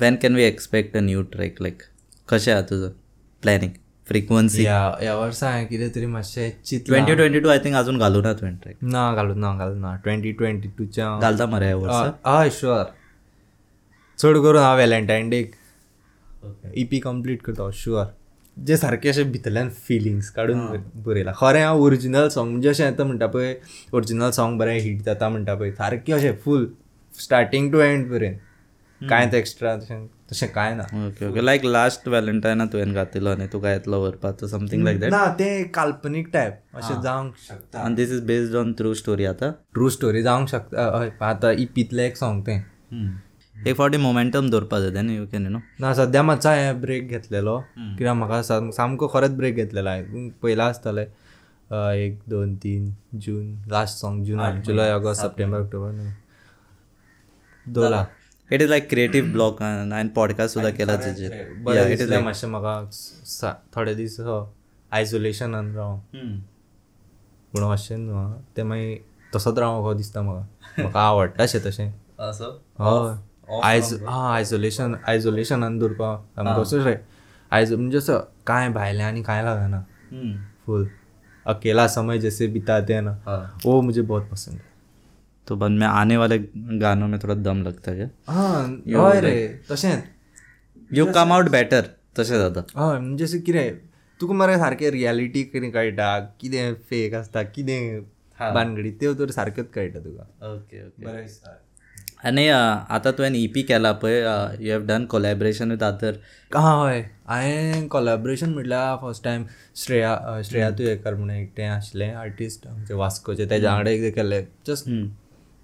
when 0.00 0.16
can 0.22 0.34
we 0.34 0.42
expect 0.42 0.96
a 0.96 1.00
new 1.00 1.22
track 1.32 1.62
like 1.62 1.82
कशें 2.28 2.52
आहा 2.52 2.62
तुजो 2.70 2.88
प्लॅनिंग 3.42 3.72
फ्रिक्वन्सी 4.10 4.62
ह्या 4.62 4.78
ह्या 5.00 5.14
वर्सा 5.16 5.48
हांवें 5.50 5.66
कितें 5.66 5.88
तरी 5.94 6.06
मातशें 6.12 6.78
twenty 6.86 7.14
twenty 7.14 7.40
two 7.40 7.48
I 7.48 7.58
think 7.64 7.74
अजून 7.76 7.98
घालूं 7.98 8.22
ना 8.22 8.32
तुवें 8.40 8.54
ट्रॅक 8.62 8.76
ना 8.82 9.12
घालून 9.14 9.38
ना 9.40 9.54
घालून 9.56 9.78
ना. 9.80 9.94
ट्वेंटी 10.04 10.32
ट्वेंटी 10.38 10.68
टूच्या 10.78 11.18
घालता 11.20 11.46
मरे 11.46 11.66
ह्या 11.66 11.76
वर्सा 11.76 12.38
हय 12.38 12.50
शुअर 12.60 12.84
चड 14.18 14.38
करून 14.42 14.62
हांव 14.62 14.74
व्हॅलेंटायन 14.76 15.30
डेक 15.30 15.54
इपी 16.74 16.98
कंप्लीट 17.00 17.42
करता 17.42 17.68
शुअर 17.82 18.06
जे 18.56 18.76
सारके 18.76 19.08
अशें 19.08 19.30
भितरल्यान 19.32 19.68
फिलिंग्स 19.86 20.30
काडून 20.30 20.66
बरयला 21.04 21.32
खरें 21.36 21.62
हांव 21.62 21.80
ओरिजिनल 21.82 22.28
सॉंग 22.28 22.50
म्हणजे 22.50 22.68
अशें 22.68 22.84
येता 22.84 23.04
म्हणटा 23.04 23.26
पळय 23.26 23.54
ओरिजिनल 23.94 24.30
सॉंग 24.30 24.58
बरें 24.58 24.78
हिट 24.78 25.02
जाता 25.04 25.28
म्हणटा 25.28 25.54
पळय 25.54 25.70
सारकें 25.72 26.12
अशें 26.14 26.32
फूल 26.44 26.66
स्टार्टींग 27.12 27.70
टू 27.72 27.78
एंड 27.80 28.10
पर्यंत. 28.10 28.36
कांयच 29.08 29.34
एक्स्ट्रा 29.34 29.76
तशें 30.30 30.48
कांय 30.52 30.74
ना. 30.74 30.82
ओके 31.06 31.28
ओके 31.28 31.40
लायक 31.40 31.64
लास्ट 31.64 32.08
व्हॅलेंटायना 32.08 32.64
तुवें 32.72 32.92
घातिलो 32.94 33.30
आनी 33.30 33.46
तुका 33.52 33.70
येतलो 33.72 34.00
व्हरपाचो 34.00 34.48
समथींग 34.48 34.82
लायक 34.84 35.00
दॅट 35.00 35.10
ना 35.10 35.24
तें 35.38 35.68
काल्पनीक 35.74 36.28
टायप 36.32 36.76
अशें 36.76 37.00
जावंक 37.02 37.36
शकता. 37.48 37.78
आनी 37.80 37.94
this 37.94 38.10
is 38.12 38.22
based 38.26 38.54
on 38.56 38.72
true 38.72 38.92
story 38.94 39.24
आतां? 39.24 39.50
ट्रू 39.74 39.88
स्टोरी 39.90 40.22
जावंक 40.22 40.48
शकता. 40.48 40.84
हय 40.98 41.12
आतां 41.22 41.52
इपीतलें 41.64 42.04
एक 42.06 42.16
सॉंग 42.16 42.42
तें. 42.46 42.60
एक 43.54 43.76
फावटी 43.76 43.98
मोमेंटम 43.98 44.50
दवरपा 44.50 44.80
जाय 44.80 44.90
then 44.90 45.10
you 45.10 45.26
can 45.32 45.44
you 45.44 45.50
know 45.50 45.60
ना 45.80 45.92
सध्या 45.94 46.22
मातसो 46.22 46.48
हांवें 46.48 46.80
ब्रेक 46.80 47.08
घेतलेलो. 47.08 47.58
कित्याक 47.78 48.16
म्हाका 48.16 48.42
साम- 48.42 48.70
सामको 48.72 49.08
खरेंच 49.08 49.32
ब्रेक 49.40 49.56
घेतलेलो 49.56 49.90
हांवें 49.90 50.30
पयला 50.42 50.66
आसतलें 50.66 51.04
एक 51.72 52.20
दोन 52.28 52.54
तीन 52.62 52.94
जून 53.14 53.52
last 53.70 53.98
song 53.98 54.24
June 54.24 54.60
July 54.66 54.92
August 54.92 55.22
September 55.22 55.60
October 55.60 56.14
Dola. 57.66 58.06
It 58.52 58.62
is 58.62 58.68
like 58.70 58.88
creative 58.90 59.24
block 59.32 59.62
हांवें 59.62 60.08
पॉडकास्ट 60.14 60.54
सुद्दां 60.54 60.72
केला 60.72 60.96
तेजेर 60.96 61.32
बरें 61.64 61.88
दिसलें 61.88 62.22
मातशें 62.24 62.48
म्हाका 62.48 63.52
थोडे 63.76 63.94
दीस 63.94 64.20
आयसोलेशनान 64.92 65.74
रावन 65.74 65.98
पूण 67.52 67.62
अशें 67.72 67.96
न्हू. 67.96 68.22
तें 68.56 68.62
मागीर 68.62 68.98
तसोच 69.34 69.54
कहो 69.58 69.92
दिसता 69.94 70.22
म्हाका 70.22 70.82
म्हाका 70.82 71.00
आवडटा 71.00 71.42
अशें 71.42 71.60
तशें 71.66 71.88
हय 72.80 73.60
आयज 73.64 73.92
हा 74.08 74.18
आयसोलेशन 74.34 74.94
आयसोलेशनान 75.08 75.78
दवरपा 75.78 76.10
असो 76.60 76.84
रे. 76.84 76.96
आयज 77.52 77.72
म्हणजे 77.72 77.98
असं 77.98 78.20
कांय 78.46 78.68
भायलें 78.72 79.04
आनी 79.04 79.22
कांय 79.22 79.42
लागना 79.44 79.82
फुल 80.66 80.86
अकेला 81.46 81.86
समय 81.88 82.18
जैसे 82.18 82.46
बिताते 82.46 82.94
हैं. 82.94 83.02
ना 83.02 83.12
वो 83.64 83.80
मुझे 83.82 84.02
बहुत 84.02 84.28
पसंद 84.32 84.54
है 84.54 84.68
तो 85.46 85.56
बाद 85.56 85.70
में 85.72 85.86
आने 85.86 86.16
वाले 86.16 86.38
गानों 86.80 87.08
में 87.08 87.18
थोड़ा 87.20 87.34
दम 87.36 87.62
लगता 87.62 87.92
है। 87.92 88.10
हा 88.28 88.48
हय 88.88 89.20
रे 89.20 89.32
तशेंच 89.70 90.04
यू 90.90 91.06
कम 91.12 91.32
आउट 91.32 91.48
बेटर 91.50 91.88
तशें 92.18 92.36
जाता 92.38 92.64
हय 92.76 92.98
म्हणजे 93.00 93.24
अशें 93.24 93.40
कितें 93.42 93.88
तुका 94.20 94.34
मरे 94.34 94.56
सारकें 94.58 94.90
रियलिटी 94.90 95.42
कितें 95.44 95.70
कळटा 95.72 96.18
कितें 96.40 96.74
फेक 96.90 97.14
आसता 97.14 97.42
कितें 97.56 98.00
बानगडी 98.38 98.90
त्यो 99.00 99.14
तर 99.14 99.30
सारक्योच 99.30 99.66
कळटा 99.74 99.98
तुका। 100.00 100.52
ओके 100.52 100.86
ओके 100.86 101.04
बरें 101.04 101.22
दिसता 101.22 101.58
आनी 102.28 102.46
आतां 102.48 103.12
तुवें 103.18 103.34
ईपी 103.34 103.62
केला 103.62 103.92
पळय 104.02 104.18
you 104.60 104.72
have 104.72 104.82
done 104.86 105.04
collaboration 105.12 105.70
with 105.70 105.82
other 105.84 106.16
हय. 106.56 107.00
हांवें 107.26 107.86
कोलॅबरेशन 107.88 108.52
म्हटल्यार 108.54 108.96
फर्स्ट 109.02 109.24
टायम 109.24 109.44
श्रेया 109.84 110.40
श्रेया 110.44 110.70
तुयेकर 110.78 111.14
म्हणून 111.14 111.36
एकटें 111.36 111.66
आशिल्लें 111.66 112.12
आर्टिस्ट 112.14 112.66
आमचे 112.66 112.94
वास्कोचे 112.94 113.46
तेज्या 113.50 113.72
वांगडा 113.72 113.90
एकदां 113.90 114.10
केल्लें 114.12 114.44
जस्ट 114.66 114.88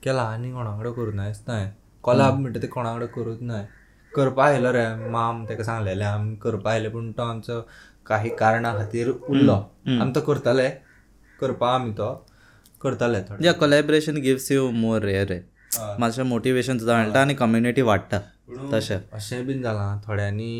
केला 0.02 0.22
आनी 0.32 0.52
कोणा 0.52 0.70
वांगडा 0.70 0.90
करूं 0.96 1.14
ना 1.14 1.28
नाय 1.48 1.70
कोलाब 2.02 2.38
म्हणटा 2.40 2.62
ते 2.62 2.66
कोणा 2.66 2.90
वांगडा 2.90 3.06
करूच 3.14 3.38
नाय. 3.42 3.64
करपा 4.14 4.44
आयलो 4.46 4.72
रे 4.72 4.84
माम 5.10 5.44
तेका 5.48 5.64
सांगलेलें 5.64 6.04
आमी 6.04 6.34
करपा 6.42 6.70
आयले 6.72 6.88
पूण 6.88 7.10
तो 7.16 7.22
आमचो 7.22 7.60
काही 8.06 8.30
कारणां 8.38 8.72
खातीर 8.78 9.08
उरलो. 9.10 9.56
आमी 10.00 10.12
तो 10.14 10.20
करताले 10.28 10.68
करपा 11.40 11.74
आमी 11.74 11.92
तो 11.98 12.12
करताले 12.82 13.20
थोडे. 13.28 13.44
Yeah 13.46 13.52
collaboration 13.52 14.16
gives 14.26 14.50
you 14.52 14.70
more 14.70 15.02
rare 15.02 15.26
रे. 15.28 15.40
मातशें 15.98 16.22
मोटिवेशन 16.22 16.78
सुद्दां 16.78 16.96
मेळटा 17.02 17.20
आनी 17.20 17.34
कम्युनिटी 17.34 17.82
वाडटा. 17.90 18.18
तशें. 18.72 18.98
अशें 19.12 19.46
बीन 19.46 19.62
जालां 19.62 19.98
थोड्यांनी 20.06 20.52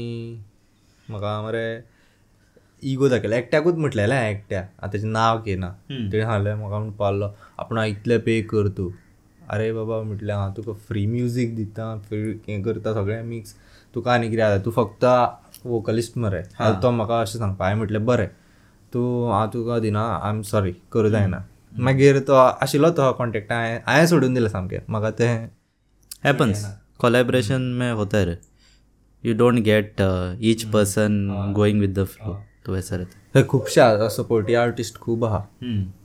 म्हाका 1.08 1.40
मरे 1.42 1.66
इगो 2.92 3.08
दाखयला. 3.08 3.36
एकट्याकूच 3.36 3.74
म्हटलेलें 3.74 4.14
हांवें 4.16 4.30
एकट्या. 4.30 4.60
आतां 4.60 4.92
तेजें 4.92 5.08
नांव 5.08 5.42
घेयना 5.42 5.70
तेणें 5.90 6.24
सांगलें 6.24 6.54
म्हाका 6.54 6.76
म्हणून 6.78 6.92
पावलो 6.96 7.28
आपण 7.58 7.78
इतले 7.84 8.18
पे 8.26 8.40
कर 8.52 8.68
तूं. 8.76 8.90
अरे 9.50 9.72
बाबा 9.72 10.00
म्हटलें 10.02 10.34
हांव 10.34 10.52
तुका 10.56 10.72
फ्री 10.88 11.06
म्युजीक 11.06 11.54
दिता 11.56 11.96
फ्री 12.08 12.18
हें 12.48 12.62
करता 12.62 12.92
सगळें 12.94 13.22
मिक्स 13.22 13.54
तुका 13.94 14.12
आनी 14.12 14.28
कितें 14.30 14.36
जाता 14.38 14.64
तू 14.64 14.70
फक्त 14.70 15.04
वोकलिस्ट 15.66 16.16
मरे. 16.18 16.42
तो 16.82 16.90
म्हाका 16.90 17.20
अशें 17.20 17.38
सांगपा. 17.38 17.64
हांवें 17.64 17.78
म्हटलें 17.78 18.04
बरें. 18.06 18.28
तूं 18.92 19.30
हांव 19.32 19.46
तुका 19.52 19.78
दिना. 19.78 20.02
आय 20.16 20.30
एम 20.30 20.42
सॉरी 20.42 20.72
करूं 20.92 21.10
जायना 21.10 21.44
मागीर 21.86 22.18
तो 22.28 22.34
आशिल्लो 22.34 22.90
तो 22.90 23.12
कॉन्टेक्ट 23.12 23.52
हांवें 23.52 23.80
हांवें 23.86 24.06
सोडून 24.06 24.34
दिलें 24.34 24.48
सामकें. 24.48 24.78
म्हाका 24.90 25.10
तें 25.10 25.48
हैपन्स 26.24 26.64
कोलॅबरेशन 27.00 27.62
में 27.78 27.92
होता 27.92 28.22
रे. 28.24 28.36
You 29.24 29.34
don't 29.34 29.58
get 29.64 30.00
each 30.50 30.64
person 30.72 31.52
going 31.56 31.80
with 31.80 31.94
the 31.94 32.04
flow 32.06 32.32
तो 32.66 33.42
खुबशे 33.48 34.08
सपोर्टी 34.10 34.54
आर्टिस्ट 34.54 34.98
खूब 34.98 35.24
आहा 35.24 35.40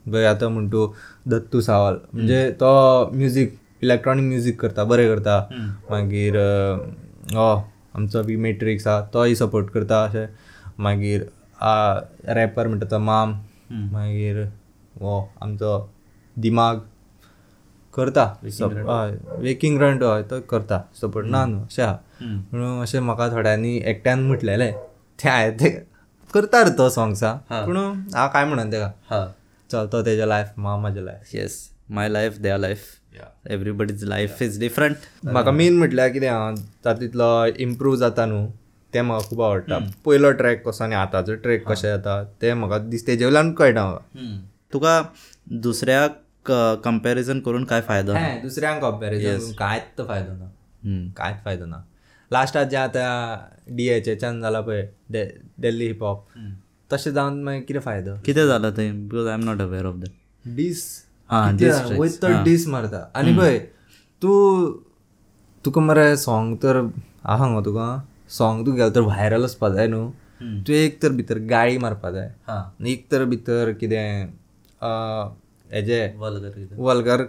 बय 0.08 0.24
आतां 0.26 0.50
म्हण 0.50 0.68
तूं 0.72 0.86
दत्तू 1.30 1.60
सावल. 1.60 1.96
म्हणजे 2.14 2.50
तो 2.60 2.70
म्युजीक 3.12 3.58
इलेक्ट्रॉनीक 3.82 4.24
म्युजीक 4.24 4.60
करता 4.60 4.84
बरें 4.84 5.06
करता. 5.08 5.38
मागीर 5.90 6.36
हो 7.34 7.50
आमचो 7.96 8.22
बी 8.24 8.36
मेट्रिक्स 8.36 8.86
आहा 8.86 9.00
तोय 9.14 9.34
सपोर्ट 9.34 9.70
करता 9.70 10.02
अशें. 10.04 10.26
मागीर 10.78 11.26
रॅपर 12.36 12.68
म्हणटा 12.68 12.86
तो 12.90 12.98
माम. 12.98 13.32
मागीर 13.92 14.42
हो 15.00 15.20
आमचो 15.42 15.72
दिमाग 16.36 16.80
करता. 17.94 18.24
हय 18.44 19.18
वेकिंग 19.42 19.80
रंट 19.80 20.02
हय 20.02 20.22
तो 20.30 20.40
करता. 20.50 20.80
सपोर्ट 21.00 21.26
ना 21.26 21.44
न्हू 21.46 21.64
अशें 21.64 21.82
आहा 21.82 21.96
म्हणून 22.22 22.82
अशें 22.82 23.00
म्हाका 23.00 23.28
थोड्यांनी 23.32 23.76
एकट्यान 23.76 24.22
म्हटलेलें. 24.26 24.72
तें 25.18 25.30
हांवें 25.30 25.56
तें 25.58 25.91
करता 26.34 26.62
रे 26.64 26.70
तो 26.78 26.88
सॉंग्सा 26.90 27.32
पूण 27.50 27.76
हांव 28.14 28.28
काय 28.32 28.44
म्हणन 28.44 28.72
तेका 28.72 28.90
हाँ. 29.10 29.26
चलतो 29.70 30.04
तेजे 30.06 30.28
लायफ 30.28 30.58
मा 30.58 30.76
म्हाजे 30.76 31.04
life 31.04 31.34
yes 31.34 31.58
my 31.90 32.08
life 32.08 32.38
there 32.38 32.58
life 32.58 32.78
everybody's 33.50 34.04
life 34.04 34.42
is 34.42 34.58
different 34.60 34.96
म्हाका 35.24 35.50
मेन 35.50 35.76
म्हटल्यार 35.78 36.08
कितें 36.08 36.28
आहा 36.28 36.50
तातूंतलो 36.84 37.28
इम्प्रूव 37.64 37.96
जाता 37.96 38.26
न्हू 38.26 38.46
तें 38.92 39.00
म्हाका 39.02 39.28
खूब 39.28 39.42
आवडटा 39.42 39.78
पयलो 40.04 40.30
ट्रॅक 40.40 40.62
कसो 40.68 40.84
आनी 40.84 40.94
आतांचो 40.94 41.34
ट्रॅक 41.42 41.66
कशें 41.68 41.88
जाता 41.88 42.22
तें 42.42 42.52
म्हाका 42.54 42.78
दिसता 42.88 43.06
तेजे 43.06 43.24
वयल्यान 43.24 43.52
कळटा 43.54 43.84
म्हाका 43.84 44.40
तुका 44.72 45.02
दुसऱ्याक 45.62 46.50
कंपॅरिझन 46.84 47.40
करून 47.40 47.64
काय 47.64 47.80
फायदो? 47.80 48.12
ना. 48.12 48.18
हें, 48.18 48.42
दुसऱ्यांक 48.42 48.80
कंपॅरिजन 48.82 49.52
कांयच 49.58 50.06
फायदो 50.08 50.32
ना. 50.32 50.46
कांयच 51.16 51.44
फायदो 51.44 51.66
ना 51.66 51.76
लास्टात 52.32 52.66
जें 52.70 52.78
आतां 52.78 53.74
डी 53.76 53.86
एच 53.88 54.08
एचान 54.08 54.40
जाला 54.42 54.60
पळय 54.60 54.86
डे 55.12 55.24
दिल्ली 55.60 55.86
हिपहॉप 55.86 56.26
तशें 56.92 57.10
जावन 57.12 57.42
मागीर 57.44 57.62
कितें 57.68 57.80
फायदो? 57.80 58.14
कितें 58.24 58.46
जालां 58.46 58.70
थंय 58.76 58.90
because 58.92 59.26
I 59.28 59.34
am 59.34 59.44
not 59.44 59.60
aware 59.60 59.86
of 59.86 59.94
that 59.96 60.54
डीस 60.56 60.84
हा. 61.30 61.50
वयत 61.98 62.22
तर 62.22 62.42
डीस 62.44 62.66
मारता. 62.68 63.04
आनी 63.16 63.36
पळय 63.36 63.58
तूं 64.22 64.72
तुका 65.64 65.80
मरे 65.80 66.16
सॉंग 66.16 66.56
तर 66.62 66.76
हांव 66.76 67.38
सांगो 67.38 67.60
तुका. 67.64 67.88
सॉंग 68.38 68.66
तूं 68.66 68.74
गेलो 68.76 68.90
तर 68.94 69.00
व्हायरल 69.00 69.42
वचपा 69.44 69.68
जाय 69.68 69.86
न्हू. 69.86 70.10
तूं 70.66 70.74
एक 70.74 71.02
तर 71.02 71.12
भितर 71.16 71.38
गाळी 71.50 71.78
मारपा 71.78 72.10
जाय. 72.10 72.30
एक 72.92 73.06
तर 73.12 73.24
भितर 73.24 73.72
कितें 73.80 74.26
हेजे 75.74 76.00
वल्गर 76.78 77.22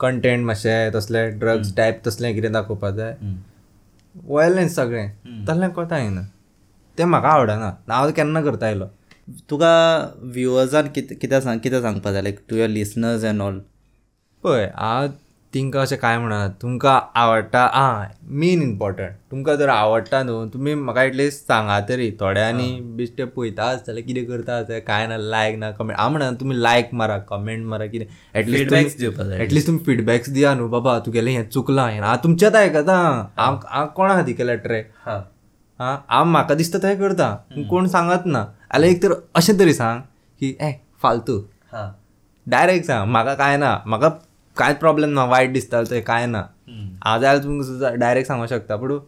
कंटेंट 0.00 0.44
मातशें 0.46 0.90
तसलें 0.94 1.38
ड्रग्स 1.38 1.74
टायप 1.76 2.02
तसलें 2.06 2.34
कितें 2.34 2.52
दाखोवपा 2.52 2.90
जाय. 2.98 3.16
वायलन्स 4.24 4.74
सगळें. 4.74 5.08
तसलें 5.48 5.70
कोता 5.70 5.98
येना 5.98 6.22
तें 6.98 7.04
म्हाका 7.04 7.28
आवडना. 7.28 7.70
हांव 7.88 8.10
केन्ना 8.10 8.42
करता 8.42 8.66
आयलो. 8.66 8.86
तुका 9.50 9.74
व्ह्युअर्सान 10.22 10.88
कितें 10.94 11.16
कितें 11.18 11.40
सांग 11.40 11.58
कितें 11.60 11.80
सांगपा 11.82 12.12
जाय? 12.12 12.22
Like 12.22 12.38
to 12.50 12.56
your 12.56 12.68
listeners 12.68 13.24
and 13.24 13.40
all 13.42 13.58
पळय 14.44 14.70
हांव 14.76 15.08
तिंका 15.54 15.80
अशें 15.80 15.96
कांय 15.98 16.16
म्हणना 16.18 16.46
तुमकां 16.62 16.98
आवडटा 17.20 17.60
आं 17.74 18.04
मेन 18.40 18.62
इम्पॉर्टंट 18.62 19.12
तुमकां 19.30 19.54
जर 19.56 19.68
आवडटा 19.68 20.22
न्हू 20.22 20.44
तुमी 20.54 20.74
म्हाका 20.74 21.02
एटलिस्ट 21.02 21.46
सांगा 21.48 21.78
तरी 21.88 22.10
थोड्यांनी 22.20 22.68
बेश्टे 22.96 23.24
पळयता 23.36 23.68
आसतले 23.70 24.02
कितें 24.02 24.24
करता 24.24 24.56
आसतले 24.56 24.80
कांय 24.80 25.06
ना 25.06 25.16
लायक 25.18 25.56
ना 25.58 25.70
कमेंट 25.78 25.98
हांव 25.98 26.10
म्हणना 26.10 26.30
तुमी 26.40 26.62
लायक 26.62 26.92
मारा 26.94 27.18
कमेंट 27.30 27.64
मारा 27.66 27.86
कितें. 27.86 28.06
At least. 28.34 29.02
एटलिस्ट 29.40 29.66
तुमी 29.66 29.78
फिडबॅक्स 29.86 30.30
दिया 30.30 30.54
न्हू 30.54 30.68
बाबा 30.68 30.98
तुगेलें 31.06 31.32
हें 31.32 31.48
चुकलां 31.48 31.90
हें 31.90 32.00
हांव 32.00 32.16
तुमचेंच 32.24 32.54
आयकता 32.54 32.98
हांव 33.36 33.58
हांव 33.68 33.86
कोणा 33.96 34.14
खातीर 34.14 34.36
केल्या 34.36 34.54
ट्रॅक 34.66 34.90
हां. 35.06 35.20
हांव 36.08 36.24
म्हाका 36.24 36.54
दिसता 36.54 36.78
थंय 36.82 36.94
करता. 36.96 37.34
कोण 37.70 37.86
सांगत 37.88 38.26
ना. 38.26 38.44
जाल्यार 38.72 38.90
एक 38.90 39.02
तर 39.02 39.12
अशें 39.34 39.58
तरी 39.58 39.74
सांग 39.74 40.00
की 40.40 40.56
ए 40.60 40.72
फालतू. 41.02 41.40
हां. 41.72 41.90
डायरेक्ट 42.46 42.86
सांग 42.86 43.10
म्हाका 43.10 43.34
काय 43.34 43.56
ना 43.56 43.76
म्हाका 43.86 44.08
कांयच 44.58 44.78
प्रॉब्लेम 44.78 45.10
ना 45.10 45.24
वायट 45.24 45.52
दिसता 45.52 45.82
ते 45.90 46.00
काय 46.00 46.26
ना. 46.26 46.42
हांव 47.04 47.20
जाल्यार 47.20 47.42
तुमकां 47.44 47.98
डायरेक्ट 47.98 48.28
सांगूंक 48.28 48.50
शकता 48.50 48.76
पूण 48.76 48.98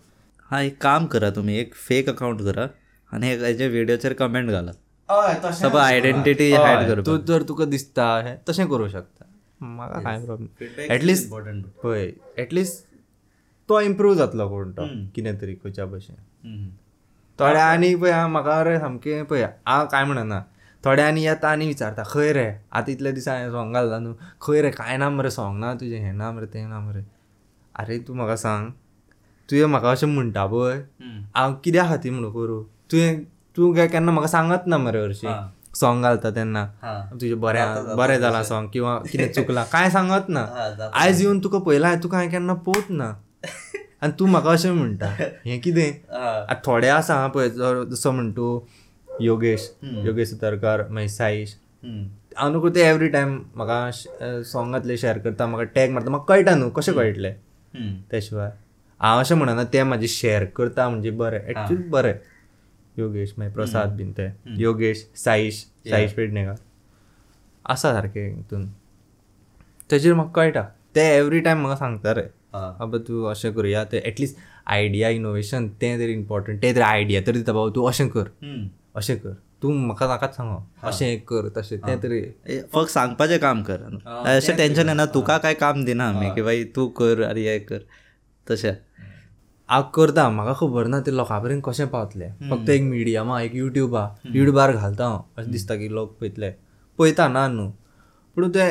हां 0.50 0.62
एक 0.64 0.76
काम 0.82 1.06
करा 1.06 1.30
तुम्ही 1.30 1.58
एक 1.58 1.74
फेक 1.88 2.08
अकाउंट 2.08 2.42
करा 2.44 2.66
आणि 3.12 3.34
हेच्या 3.34 3.66
व्हिडिओचेर 3.66 4.12
कमेंट 4.18 4.50
घाला. 4.50 4.72
सब 5.52 5.76
आयडेंटिटी 5.76 6.52
हायड 6.52 6.86
करपा 6.88 7.06
तूं 7.06 7.16
जर 7.26 7.42
तुका 7.48 7.64
दिसता 7.64 8.06
हें 8.24 8.36
तशें 8.48 8.66
करूं 8.68 8.88
शकता. 8.88 9.24
म्हाका 9.60 10.00
कांय 10.00 10.24
प्रॉब्लेम 10.24 10.82
एटलिस्ट 10.92 11.24
इम्पॉर्टंट 11.24 11.64
पळय 11.82 12.10
एटलिस्ट 12.42 12.84
तो 13.68 13.80
इम्प्रूव 13.80 14.14
जातलो 14.14 14.48
कोण 14.48 14.70
तो 14.72 14.86
कितें 15.14 15.40
तरी 15.40 15.54
खंयच्या 15.54 15.84
भशेन 15.86 16.68
थोड्या 17.38 17.64
आनी 17.64 17.94
पळय 17.94 18.26
म्हाका 18.26 18.62
रे 18.64 18.78
सामकें 18.78 19.24
पळय 19.24 19.42
हांव 19.66 19.86
काय 19.92 20.04
म्हणना 20.04 20.40
थोड्या 20.84 21.06
आनी 21.06 21.24
येता 21.24 21.48
आनी 21.50 21.66
विचारता 21.66 22.02
खंय 22.06 22.32
रे? 22.32 22.46
आतां 22.72 22.92
इतले 22.92 23.12
दिसा 23.12 23.32
हांवें 23.32 23.50
सॉंग 23.52 23.72
घालता 23.74 23.98
न्हू. 23.98 24.12
खंय 24.40 24.60
रे? 24.62 24.70
कांय 24.70 24.96
ना 24.96 25.08
मरे 25.10 25.30
सॉंग 25.30 25.58
ना 25.60 25.72
तुजें 25.80 25.98
हें 26.00 26.12
ना 26.12 26.30
मरे 26.32 26.46
तें 26.52 26.66
ना 26.68 26.80
मरे 26.80 27.02
आरे 27.80 27.98
तूं 28.06 28.14
म्हाका 28.16 28.36
सांग. 28.36 28.70
तुवें 29.48 29.66
म्हाका 29.66 29.90
अशें 29.90 30.06
म्हणटा 30.06 30.46
पळय. 30.46 30.80
हांव 31.36 31.54
कित्या 31.64 31.84
खातीर 31.88 32.12
म्हणून 32.12 32.32
करूं? 32.32 32.62
तुवें 32.92 33.22
तूं 33.56 33.74
काय 33.74 33.88
केन्ना 33.88 34.12
म्हाका 34.12 34.28
सांगत 34.28 34.66
ना 34.66 34.78
मरे 34.78 35.02
हरशीं. 35.04 35.28
सॉंग 35.80 36.02
घालता 36.02 36.30
तेन्ना. 36.36 36.64
तुजें 37.20 37.40
बरें 37.40 37.96
बरें 37.96 38.18
जालां 38.20 38.42
सॉंग 38.44 38.68
किंवा 38.72 38.96
कितें 39.10 39.32
चुकलां. 39.32 39.64
कांय 39.72 39.90
सांगत 39.90 40.28
ना. 40.28 40.46
आयज 40.94 41.22
येवन 41.22 41.40
तुका 41.44 41.58
पयलां 41.66 41.96
तुका 42.02 42.16
हांवें 42.16 42.30
केन्ना 42.32 42.54
पोवत 42.66 42.90
ना. 42.90 43.10
आनी 44.02 44.12
तूं 44.18 44.26
म्हाका 44.28 44.50
अशें 44.50 44.70
म्हणटा. 44.70 45.06
हें 45.46 45.60
कितें? 45.60 45.90
आतां 46.16 46.54
थोडे 46.66 46.88
आसा 46.88 47.26
पळय 47.34 47.48
जसो 47.90 48.10
म्हणटू 48.12 48.58
योगेश 49.20 49.70
योगेश 50.04 50.28
सुतारकर 50.30 50.86
मागीर 50.90 51.08
साईश 51.10 51.54
हांव 52.36 52.50
न्हू 52.52 52.68
ते 52.74 52.86
एवरी 52.88 53.08
टायम 53.08 53.38
म्हाका 53.54 54.42
सॉंगातले 54.52 54.96
शेअर 54.98 55.18
करता 55.18 55.46
म्हाका 55.46 55.64
टॅग 55.74 55.90
मारता 55.90 56.10
म्हाका 56.10 56.34
कळटा 56.34 56.54
न्हू 56.54 56.70
कशें 56.76 56.92
कळटलें 56.94 57.32
त्या 58.10 58.20
शिवाय 58.22 58.50
हांव 59.00 59.20
अशें 59.20 59.34
म्हणना 59.34 59.64
ते 59.72 59.82
म्हाजे 59.82 60.08
शेअर 60.08 60.44
करता 60.56 60.88
म्हणजे 60.88 61.10
बरें 61.10 61.40
एक्चुली 61.40 61.82
बरें 61.90 62.14
योगेश 62.98 63.32
मागीर 63.38 63.54
प्रसाद 63.54 63.96
बीन 63.96 64.12
ते 64.18 64.28
योगेश 64.62 65.06
साईश 65.24 65.64
साईश 65.90 66.12
पेडणेकर 66.14 66.54
आसा 67.64 67.92
सारकें 67.92 68.34
हितून 68.34 68.66
तेजेर 69.90 70.14
म्हाका 70.14 70.32
कळटा 70.32 70.62
ते 70.96 71.00
एवरी 71.16 71.40
टायम 71.40 71.58
म्हाका 71.60 71.76
सांगता 71.76 72.12
रे. 72.14 72.22
बाबा 72.52 72.98
तूं 73.08 73.30
अशें 73.30 73.52
करुया. 73.54 73.84
ते 73.84 73.98
एटलिस्ट 74.06 74.36
आयडिया 74.66 75.08
इनोवेशन 75.08 75.68
तें 75.80 75.98
तरी 75.98 76.12
इम्पॉर्टंट 76.12 76.62
तें 76.62 76.74
तरी 76.74 76.82
आयडिया 76.82 77.20
तरी 77.26 77.38
दिता 77.38 77.52
बाबा 77.52 77.70
तूं 77.74 77.88
अशें 77.88 78.08
कर. 78.08 78.28
अशें 78.96 79.18
कर. 79.20 79.36
तूं 79.62 79.72
म्हाका 79.86 80.06
नाकाच 80.08 80.34
सांगो. 80.36 80.58
अशें 80.88 81.20
कर 81.30 81.48
तशें 81.56 81.78
तें 81.80 82.00
तरी 82.00 82.20
फक्त 82.72 82.90
सांगपाचें 82.90 83.38
काम 83.40 83.62
कर. 83.62 83.80
अशें 84.36 84.56
टेन्शन 84.56 84.88
येना 84.88 85.06
तुका 85.14 85.38
काय 85.38 85.54
काम 85.54 85.84
दिना 85.84 86.08
आमी 86.08 86.30
की 86.34 86.42
बाई 86.42 86.64
तूं 86.74 86.88
कर 86.98 87.22
आरे 87.28 87.48
हें 87.48 87.64
कर. 87.66 87.80
तशें. 88.46 88.76
हांव 89.68 89.82
करता 89.94 90.28
म्हाका 90.30 90.52
खबर 90.58 90.86
ना 90.90 91.00
ते 91.06 91.10
लोकां 91.10 91.40
पर्यंत 91.42 91.62
कशें 91.66 91.88
पावतलें. 91.90 92.30
फक्त 92.50 92.68
एक 92.70 92.82
मिडियमा 92.82 93.40
एक 93.40 93.54
युट्यूबा 93.54 94.02
युट्यूबार 94.26 94.72
घालता 94.76 95.04
हांव 95.06 95.22
अशें 95.38 95.50
दिसता 95.52 95.74
की 95.76 95.88
लोक 95.88 96.16
पळयतले 96.20 96.50
पळयता 96.98 97.28
ना 97.28 97.46
न्हू 97.48 97.68
पूण 98.34 98.48
ते 98.54 98.70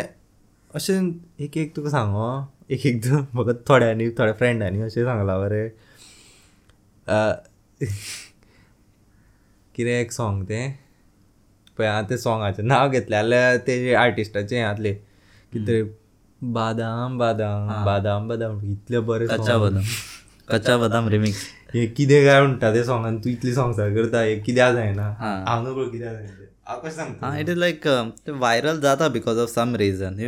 अशें 0.75 0.99
एक 1.45 1.57
एक 1.57 1.75
तुका 1.75 1.89
सांगो 1.89 2.27
एक 2.69 2.85
एकदां 2.85 3.21
म्हाका 3.33 3.53
थोड्यांनी 3.67 4.09
थोड्या 4.17 4.33
फ्रेंडांनी 4.39 4.81
अशें 4.81 5.03
सांगलां 5.05 5.39
बरें. 5.39 5.69
कितें 9.79 9.91
एक 9.91 10.11
सॉंग 10.11 10.43
तें? 10.43 10.71
पळय 11.77 11.87
हांव 11.87 12.05
तें 12.09 12.17
सॉंगाचें 12.17 12.63
नांव 12.63 12.89
घेतलें 12.89 13.17
जाल्यार 13.17 13.57
तेजे 13.67 13.93
आर्टिस्टाचें 13.95 14.55
हें 14.57 14.63
जातलें 14.63 14.93
कितें 14.95 15.65
तरी 15.67 15.81
बादाम 16.41 17.17
बादाम 17.17 17.85
बादाम 17.85 18.27
बादाम. 18.27 18.59
इतलें 18.71 19.05
बरें. 19.05 19.27
कच्चा 19.27 19.57
बदाम. 19.57 19.83
कच्चा 20.49 20.77
बदाम 20.77 21.07
रिमिक्स 21.09 21.43
हे 21.73 21.85
कितें 21.87 22.25
काय 22.25 22.41
म्हणटा 22.41 22.73
ते 22.73 22.83
सॉंगान 22.83 23.19
तू 23.23 23.29
इतली 23.29 23.53
सॉंग्सां 23.53 23.89
करता. 23.95 24.21
हे 24.21 24.35
कित्याक 24.39 24.75
जायना. 24.75 25.07
हांव 25.47 25.67
नको 25.67 25.89
कित्याक 25.89 26.13
जायना 26.13 26.37
तें. 26.39 26.45
हाँ 27.21 27.39
इट 27.39 27.49
इज 27.49 27.57
लाइक 27.57 27.87
वायरल 28.41 28.81
जाता 28.81 29.07
बिकॉज 29.09 29.37
ऑफ 29.37 29.49
सम 29.49 29.75
रीजन 29.75 30.19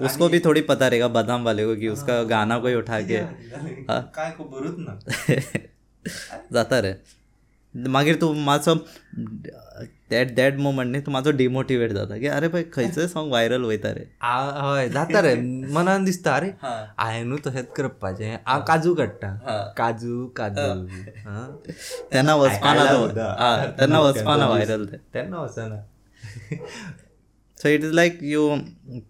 उसको 0.00 0.28
भी 0.28 0.40
थोड़ी 0.40 0.60
पता 0.60 0.88
रहेगा 0.88 1.08
बादाम 1.16 1.44
वाले 1.44 1.64
को 1.66 1.74
कि 1.76 1.88
उसका 1.88 2.22
गाना 2.22 2.58
कोई 2.58 2.74
उठा 2.74 3.00
के। 3.00 3.18
काय 4.16 4.30
खबरूच 4.38 4.76
ना. 4.78 5.00
जाता 6.52 6.78
रे 6.78 6.92
मागीर 7.76 8.16
तूं 8.20 8.34
मातसो 8.34 8.74
दॅट 10.10 10.34
दॅट 10.34 10.56
मोमेंट 10.58 10.90
न्ही 10.90 11.00
तूं 11.00 11.12
मातसो 11.12 11.30
डिमोटिवेट 11.30 11.92
जाता. 11.92 12.18
की 12.18 12.26
अरे 12.26 12.48
पळय 12.48 12.62
खंयचोय 12.72 13.06
सॉंग 13.06 13.28
व्हायरल 13.28 13.62
वयता 13.62 13.90
रे. 13.90 14.04
आ- 14.20 14.74
हय 14.74 14.88
जाता 14.88 15.20
रे. 15.20 15.34
मनान 15.72 16.04
दिसता 16.04 16.36
अरे. 16.36 16.46
हांवें 16.62 17.36
तशेंच 17.36 17.66
करपाचें. 17.76 18.38
हांव 18.46 18.62
काजू 18.68 18.94
काडटा 18.94 19.74
काजू 19.76 20.26
काजू. 20.26 20.86
हा. 21.28 21.60
तेन्ना 22.12 22.34
वचपाना 22.34 22.84
तेन्ना 23.80 24.00
वचपाना 24.08 24.46
व्हायरल 24.46 24.86
ते. 24.86 24.96
तेन्ना 24.96 25.40
वचना. 25.40 25.88
So 27.62 27.68
it 27.68 27.84
is 27.84 27.92
like 27.92 28.18
you 28.22 28.56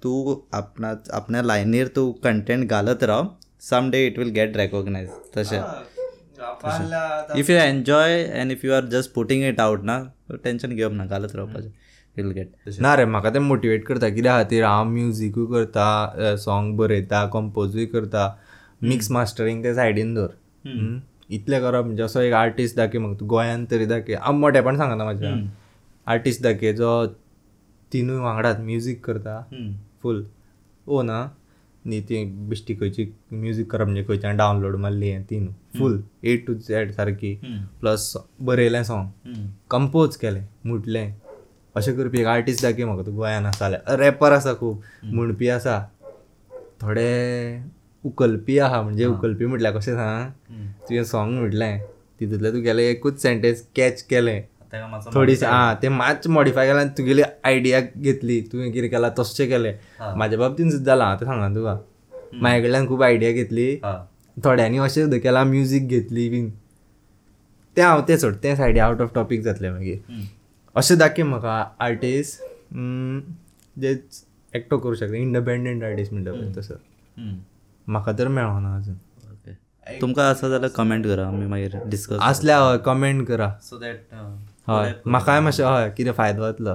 तूं 0.02 0.49
आपणा 0.59 0.95
आपल्या 1.12 1.42
लायनीर 1.42 1.88
तूं 1.88 2.12
कंटेंट 2.12 2.71
घालत 2.71 3.02
राव. 3.04 3.37
Some 3.61 3.90
day 3.90 4.07
it 4.07 4.19
will 4.19 4.28
get 4.28 4.57
recognise 4.57 5.11
तशें 5.37 5.61
if 7.39 7.51
you 7.51 7.57
enjoy 7.57 8.13
and 8.13 8.53
if 8.53 8.65
you 8.65 8.73
are 8.73 8.87
just 8.93 9.13
putting 9.15 9.45
it 9.45 9.61
out 9.61 9.85
ना 9.85 9.99
टेन्शन 10.45 10.75
घेवप 10.77 10.93
ना 10.93 11.07
घालत 11.07 11.37
रावपाचें. 11.37 11.71
वील 12.17 12.31
गेट 12.33 12.81
ना 12.81 12.95
रे 12.97 13.05
म्हाका 13.05 13.31
तें 13.31 13.39
मोटिवेट 13.41 13.85
करता. 13.87 14.09
कित्या 14.09 14.37
खातीर 14.37 14.64
हांव 14.64 14.88
म्युजिकूय 14.88 15.47
करता 15.53 16.37
सॉंग 16.37 16.77
बरयता 16.77 17.25
कंपोजूय 17.33 17.87
करता. 17.87 18.29
मिक्स 18.83 19.11
मास्टरींग 19.11 19.62
ते 19.64 19.75
सायडीन 19.75 20.14
दवर. 20.14 21.01
इतलें 21.31 21.61
करप 21.62 21.85
म्हणजे 21.85 22.03
असो 22.03 22.21
एक 22.21 22.33
आर्टिस्ट 22.35 22.77
दाखय 22.77 22.99
म्हाका 22.99 23.19
तूं 23.21 23.29
गोंयांत 23.29 23.66
तरी 23.71 23.87
दाखय. 23.87 24.14
हांव 24.14 24.38
मोठेपण 24.38 24.77
सांगना 24.77 25.05
म्हाज्या 25.05 25.35
आर्टिस्ट 26.07 26.43
दाखय 26.43 26.73
जो 26.73 27.07
तिनूय 27.93 28.19
वांगडात 28.21 28.61
म्युजीक 28.61 29.05
करता. 29.05 29.40
फूल 30.03 30.25
ओ 30.87 31.03
ना? 31.03 31.29
न्ही 31.87 32.01
ती 32.09 32.25
बिश्टी 32.49 32.75
खंयची 32.75 33.05
म्युजीक 33.33 33.71
करप 33.71 33.85
म्हणजे 33.87 34.05
खंयच्यान 34.09 34.37
डावनलोड 34.37 34.77
मारली 34.81 35.11
हें 35.11 35.23
तीन. 35.31 35.49
फूल 35.79 36.01
ए 36.25 36.37
टू 36.47 36.55
झॅड 36.55 36.90
सारकी 36.92 37.35
प्लस 37.81 38.12
बरयलें 38.40 38.83
सॉंग 38.85 39.09
कंपोज 39.71 40.16
केलें 40.16 40.45
म्हटलें 40.64 41.12
अशें 41.77 41.95
करपी 41.97 42.21
एक 42.21 42.27
आर्टिस्ट 42.27 42.62
दाखय 42.62 42.85
म्हाका 42.85 43.03
तूं 43.03 43.14
गोंयान 43.16 43.47
आसा 43.47 43.59
जाल्यार. 43.61 43.99
रॅपर 43.99 44.33
आसा 44.33 44.53
खूब 44.55 44.81
म्हणपी 45.05 45.49
आसा. 45.49 45.79
थोडे 46.83 47.62
उकलपी 48.05 48.59
आहा 48.59 48.81
म्हणजे 48.83 49.05
उकलपी 49.07 49.47
म्हटल्यार 49.47 49.77
कशें 49.77 49.95
सांग? 49.95 50.31
तुवें 50.88 51.05
सॉंग 51.05 51.38
म्हटलें. 51.38 51.79
तितूंतलें 52.21 52.53
तुगेलें 52.53 52.83
एकूच 52.83 53.21
सेंटेन्स 53.23 53.62
कॅच 53.77 54.03
केलें. 54.11 54.42
थोडीशी 55.15 55.45
आं 55.47 55.75
तें 55.83 55.89
मातशें 55.89 56.31
मॉडिफाय 56.33 56.67
केलें 56.67 56.81
आनी 56.81 56.91
तुगेली 56.99 57.23
आयडिया 57.45 57.81
घेतली 57.81 58.41
तुवें 58.53 58.71
कितें 58.73 58.89
केलां 58.91 59.11
तशें 59.19 59.49
केलें. 59.49 59.75
म्हाज्या 60.01 60.39
बाबतीन 60.39 60.71
सुद्दां 60.71 60.85
जालां 60.87 61.07
हांव 61.09 61.19
तें 61.21 61.27
सांगा 61.27 61.49
तुका 61.55 61.75
म्हाजे 62.35 62.63
कडल्यान 62.63 62.87
खूब 62.89 63.03
आयडिया 63.03 63.31
घेतली. 63.33 63.77
थोड्यांनी 64.37 64.79
अशें 64.79 65.03
सुद्दां 65.03 65.21
केलां 65.21 65.45
म्युजीक 65.47 65.89
घेतली 65.89 66.29
बीन. 66.31 66.51
तें 67.77 67.83
हांव 67.83 68.01
तें 68.09 68.17
सोड 68.17 68.35
तें 68.43 68.55
सायडी 68.57 68.79
आउट 68.81 69.01
ऑफ 69.01 69.15
टॉपीक 69.15 69.43
जातलें 69.43 69.71
मागीर 69.71 70.27
अशें 70.77 70.97
दाखय 70.99 71.23
म्हाका 71.23 71.55
आर्टिस्ट 71.81 72.43
जे 73.77 73.91
एकटो 74.55 74.79
करूं 74.79 74.95
शकता 74.95 75.17
इंडिपेंडंट 75.17 75.83
आर्टिस्ट 75.85 76.13
म्हणटा 76.13 76.33
पळय 76.33 76.53
तसो. 76.57 76.75
म्हाका 77.87 78.13
तर 78.19 78.29
मेळना 78.29 78.75
अजून. 78.77 78.95
तुमकां 80.01 80.25
आसा 80.31 80.49
जाल्यार 80.49 80.71
कमेंट 80.77 81.07
करा 81.07 81.27
आमी 81.27 81.47
मागीर 81.47 81.77
डिस्कस 81.91 82.19
असल्या 82.23 82.59
हय 82.61 82.79
कमेंट 82.85 83.27
करा. 83.29 83.51
सो 83.63 83.79
दॅट 83.79 83.97
हय. 84.68 84.94
म्हाकाय 85.07 85.40
मातशें 85.40 85.64
हय 85.64 85.90
कितें 85.96 86.12
फायदो 86.12 86.42
जातलो. 86.42 86.75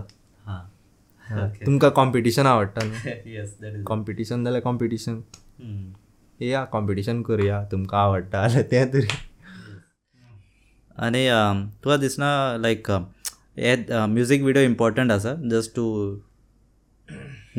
तुमकां 1.66 1.90
कॉम्पिटिशन 1.92 2.46
आवडटा 2.48 2.82
न्हू? 2.86 3.84
कॉम्पिटिशन 3.88 4.44
जाल्यार 4.44 4.62
कॉम्पिटिशन 4.64 5.22
या 6.42 6.64
कॉम्पिटिशन 6.74 7.22
करुया. 7.30 7.64
तुमकां 7.72 8.02
आवडटा 8.02 8.48
जाल्यार 8.48 8.64
तें 8.72 8.92
तरी. 8.92 9.08
आनी 11.06 11.26
तुका 11.84 11.98
दिसना 11.98 12.30
लायक 12.58 12.90
हे 13.60 13.76
म्युजीक 14.08 14.42
विडियो 14.44 14.64
इम्पॉर्टंट 14.66 15.12
आसा? 15.12 15.34
Just 15.52 15.76
to 15.76 15.86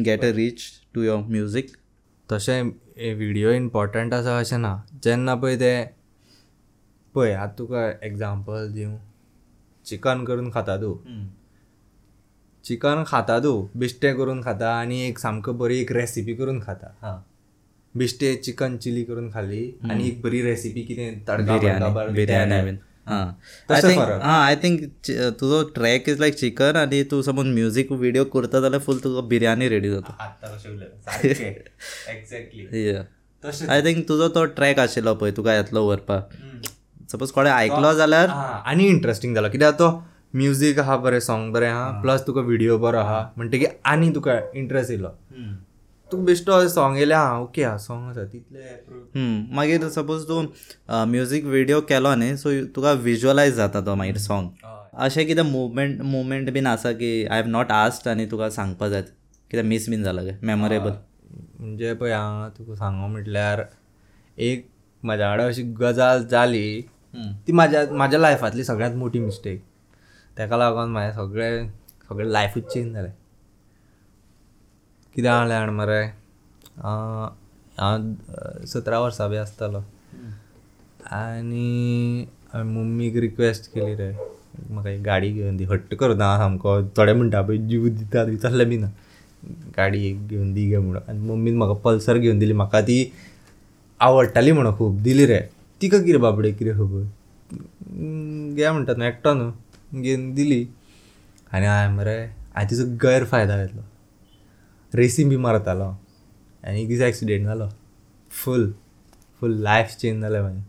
get 0.04 0.24
a 0.24 0.30
reach 0.34 0.62
to 0.94 1.02
your 1.02 1.22
music 1.30 1.76
तशें 2.32 2.62
व्हिडियो 2.62 3.50
इम्पॉर्टंट 3.52 4.14
आसा 4.14 4.38
अशें 4.38 4.58
ना. 4.58 4.74
जेन्ना 5.04 5.34
पळय 5.34 5.56
ते 5.60 5.72
पळय 7.14 7.32
आतां 7.34 7.54
तुका 7.58 7.90
एग्जाम्पल 8.06 8.72
दिवं. 8.72 8.96
चिकन 9.88 10.24
करून 10.29 10.51
खाता 10.51 10.77
तूं. 10.77 10.94
चिकन 12.64 13.05
खाता 13.09 13.38
तूं 13.40 13.57
बिश्टें 13.79 14.12
करून 14.16 14.42
खाता 14.42 14.74
आनी 14.81 15.01
एक 15.09 15.18
सामको 15.18 15.53
बरी 15.61 15.81
एक 15.81 15.92
रेसिपी 15.92 16.35
करून 16.37 16.61
खाता. 16.61 16.88
बिश्टे 17.94 18.35
चिकन 18.44 18.77
चिली 18.77 19.03
करून 19.05 19.31
खाली 19.33 19.62
आनी 19.90 20.09
एक 20.09 20.20
बरी 20.22 20.40
रेसिपी 20.42 20.83
कितें 20.85 21.24
तडका 21.29 21.55
हां. 23.09 23.27
आय 24.31 24.57
थिंक 24.62 24.81
तुजो 25.40 25.62
ट्रॅक 25.74 26.09
इज 26.09 26.18
लायक 26.20 26.35
चिकन 26.35 26.77
आनी 26.77 27.03
तूं 27.11 27.20
समज 27.22 27.46
म्युजीक 27.55 27.92
विडियो 28.03 28.24
करता 28.35 28.61
जाल्यार 28.61 28.83
फूल 28.87 28.98
तुका 29.05 29.20
बिर्याणी 29.29 29.68
रेडी 29.68 29.90
जाता 29.90 30.12
आय 33.72 33.81
थिंक 33.83 34.09
तुजो 34.09 34.29
तो 34.35 34.44
ट्रॅक 34.59 34.79
आशिल्लो 34.79 35.14
पळय 35.14 35.31
तुका 35.37 35.55
येतलो 35.55 35.87
व्हरपाक 35.87 36.22
सपोज 37.12 37.30
कोणें 37.32 37.50
आयकलो 37.50 37.92
जाल्यार 37.98 38.28
आनी 38.28 38.86
इंटरेस्टींग 38.88 39.34
जालो 39.34 39.48
कित्याक 39.50 39.78
तो 39.78 39.90
म्युजीक 40.34 40.78
आहा 40.78 40.96
बरें 41.04 41.18
सॉंग 41.20 41.52
बरें 41.52 41.68
आहा 41.68 41.90
प्लस 42.02 42.26
तुका 42.26 42.40
व्हिडिओ 42.48 42.76
बरो 42.78 42.98
आहा 42.98 43.20
म्हणटकीर 43.36 43.68
आनी 43.92 44.10
तुका 44.14 44.38
इंट्रस्ट 44.62 44.90
येयलो 44.90 45.08
तुका 46.10 46.22
बेश्टो 46.24 46.66
सॉंग 46.68 46.96
येयलें 46.96 47.14
आहा 47.16 47.38
ओके 47.40 47.64
हा 47.64 47.76
सॉंग 47.86 48.08
आसा 48.10 48.24
तितलें 48.32 49.54
मागीर 49.56 49.88
सपोज 49.96 50.26
तूं 50.28 50.42
म्युजीक 51.10 51.44
विडियो 51.54 51.80
केलो 51.88 52.14
न्ही 52.14 52.36
सो 52.36 52.50
तुका 52.76 52.92
विज्युअलायज 53.08 53.54
जाता 53.56 53.80
तो 53.86 53.94
मागीर 54.02 54.18
सॉंग 54.26 54.48
अशें 55.06 55.26
कितें 55.26 55.42
मुवमेंट 55.50 56.00
मुवमेंट 56.02 56.50
बीन 56.52 56.66
आसा 56.66 56.92
की 57.00 57.10
आय 57.24 57.40
हॅव 57.40 57.48
नॉट 57.50 57.70
आस्ट 57.72 58.08
आनी 58.08 58.26
तुका 58.30 58.48
सांगपा 58.50 58.88
जाय 58.88 59.02
कितें 59.50 59.62
मिस 59.62 59.88
बीन 59.90 60.02
जालां 60.04 60.24
काय? 60.24 60.36
मेमोरेबल 60.42 60.92
म्हणजे 61.60 61.92
पळय 61.94 62.12
हांव 62.12 62.48
तुका 62.58 62.74
सांगो 62.76 63.06
म्हटल्यार 63.08 63.62
एक 64.48 64.66
म्हाज्या 65.02 65.28
वांगडा 65.28 65.46
अशी 65.46 65.62
गजाल 65.80 66.24
जाली 66.30 66.80
ती 67.46 67.52
म्हाज्या 67.52 67.85
म्हाज्या 67.90 68.20
लायफांतली 68.20 68.64
सगळ्यांत 68.64 68.96
मोठी 68.96 69.18
मिस्टेक 69.18 69.62
तेका 70.38 70.57
लागून 70.57 70.90
म्हाजें 70.92 71.12
सगळें 71.16 71.68
सगळें 72.09 72.28
लायफूच 72.28 72.72
चेंज 72.72 72.92
जालें 72.94 73.11
कितें 75.14 75.28
जालें 75.28 75.48
जाण 75.48 75.70
मरे? 75.74 76.02
हांव 76.78 78.64
सतरा 78.66 78.98
वर्सां 79.00 79.28
बी 79.31 79.37
आसतालो 79.37 79.83
आनी 81.11 82.26
हांवें 82.52 82.70
मम्मीक 82.74 83.16
रिक्वेस्ट 83.16 83.70
केली 83.72 83.94
रे. 83.96 84.12
म्हाका 84.70 84.90
एक 84.90 85.02
गाडी 85.02 85.31
घेवन 85.33 85.57
दी. 85.57 85.64
हट्ट 85.64 85.94
करता 85.94 86.37
सामको 86.38 86.81
थोडे 86.96 87.12
म्हणटा 87.12 87.42
पळय 87.42 87.59
जीव 87.68 87.88
दिता 87.88 88.22
विचारले 88.22 88.64
बी 88.64 88.76
ना. 88.76 88.87
गाडी 89.76 90.07
एक 90.09 90.26
घेवन 90.28 90.52
दी 90.54 90.68
गे 90.68 90.78
म्हणून. 90.78 91.02
आनी 91.09 91.18
मम्मीन 91.28 91.57
म्हाका 91.59 91.74
पल्सर 91.85 92.18
घेवन 92.18 92.38
दिली. 92.38 92.52
म्हाका 92.52 92.81
ती 92.81 93.12
आवडटाली 94.00 94.52
म्हणून 94.52 94.76
खूब 94.78 95.00
दिली 95.02 95.26
रे. 95.26 95.40
तिका 95.80 95.98
कितें 96.02 96.20
बाबडे 96.20 96.52
कितें 96.52 96.74
खबर 96.74 97.02
हम्म, 97.52 98.54
घे 98.54 98.70
म्हणटात 98.70 98.96
न्हू 98.98 99.08
एकटो 99.08 99.34
न्हू 99.34 100.00
घेवन 100.02 100.32
दिली. 100.34 100.66
आनी 101.52 101.66
हांवें 101.66 101.96
मरे 101.96 102.16
हांवें 102.54 102.68
तिचो 102.70 102.84
गैरफायदा 103.02 103.56
घेतलो. 103.64 103.82
रेसींग 104.92 105.28
बी 105.30 105.36
मारतालो 105.36 105.84
आनी 106.64 106.82
एक 106.82 106.88
दीस 106.88 107.00
एक्सिडेंट 107.02 107.46
जालो 107.46 107.68
फूल 108.30 108.72
फूल 109.40 109.52
लायफ 109.62 109.96
चेंज 110.00 110.20
जालें 110.22 110.40
म्हाजें 110.40 110.62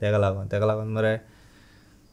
तेका 0.00 0.18
लागून 0.18 0.46
तेका 0.52 0.66
लागून 0.66 0.88
मरे 0.94 1.16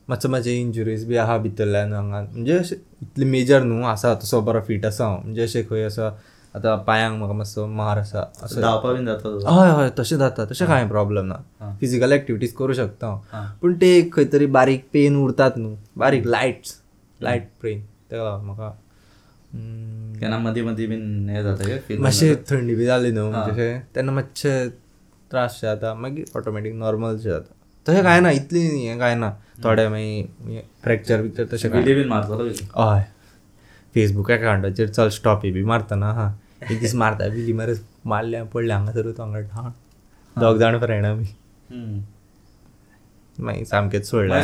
मातसो 0.08 0.30
मातशे 0.30 0.56
इंजुरीज 0.60 1.06
बी 1.08 1.16
आहा 1.24 1.38
भितरल्यान 1.38 1.94
हांगा 1.94 2.22
म्हणजे 2.22 2.58
अशें 2.58 2.76
इतले 2.76 3.26
मेजर 3.26 3.64
न्हू 3.64 3.84
आसा 3.88 4.14
तसो 4.24 4.42
बरो 4.42 4.62
फीट 4.68 4.86
आसा 4.86 5.06
हांव 5.06 5.22
म्हणजे 5.24 5.44
अशें 5.44 5.64
खंय 5.70 5.84
असो 5.84 6.10
आतां 6.56 6.78
पांयांक 6.88 7.18
म्हाका 7.18 7.34
मातसो 7.34 7.66
मार 7.66 7.98
आसा 7.98 8.22
असो. 8.44 8.62
धावपा 8.62 8.92
बीन 8.94 9.06
जाता? 9.06 9.30
हय 9.52 9.72
हय 9.78 9.90
तशें 10.00 10.18
जाता 10.18 10.46
तशें 10.46 10.66
कांय 10.68 10.88
प्रॉब्लेम 10.88 11.26
ना 11.26 11.36
फिजिकल 11.80 12.12
एक्टिविटीज 12.14 12.54
करूं 12.58 12.74
शकता. 12.74 13.08
हा. 13.08 13.38
हांव 13.38 13.56
पूण 13.62 13.74
ते 13.82 13.96
एक 13.98 14.14
खंय 14.16 14.26
तरी 14.34 14.46
बारीक 14.58 14.86
पेन 14.94 15.16
उरतात 15.24 15.58
न्हू 15.58 15.76
बारीक 15.98 16.26
लायट्स 16.28 16.76
लायट 17.24 17.48
पेन 17.62 17.82
तेका 18.12 18.24
लागून 18.24 18.46
म्हाका 18.46 18.70
केन्ना 20.20 20.38
मदीं 20.40 20.64
मदीं 20.64 20.88
बीन 20.90 21.30
हें 21.30 21.44
जाता 21.44 21.98
मातशें 22.02 22.36
थंडी 22.52 22.76
बी 22.76 22.86
जाली 22.86 23.12
न्हू 23.12 23.30
म्हणजे 23.32 23.72
तेन्ना 23.96 24.12
मातशे 24.12 24.54
त्रास 25.32 25.60
शे 25.62 25.68
जाता 25.68 25.94
मागीर 25.94 26.38
ऑटोमॅटीक 26.38 26.74
नॉर्मल 26.76 27.18
शे 27.18 27.30
जाता 27.30 27.54
तशें 27.88 28.04
कांय 28.04 28.20
ना 28.20 28.32
इतली 28.32 28.60
हें 28.88 28.98
कांय 29.00 29.16
ना 29.16 29.30
थोडे 29.64 29.88
मागीर 29.88 30.62
फ्रॅक्चर 30.84 31.22
बिक्चर 31.22 31.46
तशें 31.54 31.72
बीन 31.72 32.08
मारतलो. 32.10 32.50
हय. 32.78 33.04
फेसबूक 33.96 34.32
अकाउंटाचेर 34.32 34.90
चल 34.90 35.10
स्टॉपी 35.10 35.52
बी 35.52 35.64
मारतना 35.64 36.12
हा. 36.14 36.28
एक 36.62 36.80
दीस 36.80 36.94
मारता 36.96 37.28
बिली 37.34 37.54
मरे 37.54 37.74
मारल्या 38.12 38.44
पडल्या 38.54 38.78
हांगासरूच 38.78 39.20
वांगड 39.20 39.46
हा. 39.52 39.70
दोग 40.36 40.58
जाण 40.58 40.78
फ्रेंड 40.80 41.06
आमी. 41.06 41.26
मागीर 43.38 43.64
सामकेंच 43.66 44.06
सोडलें. 44.10 44.36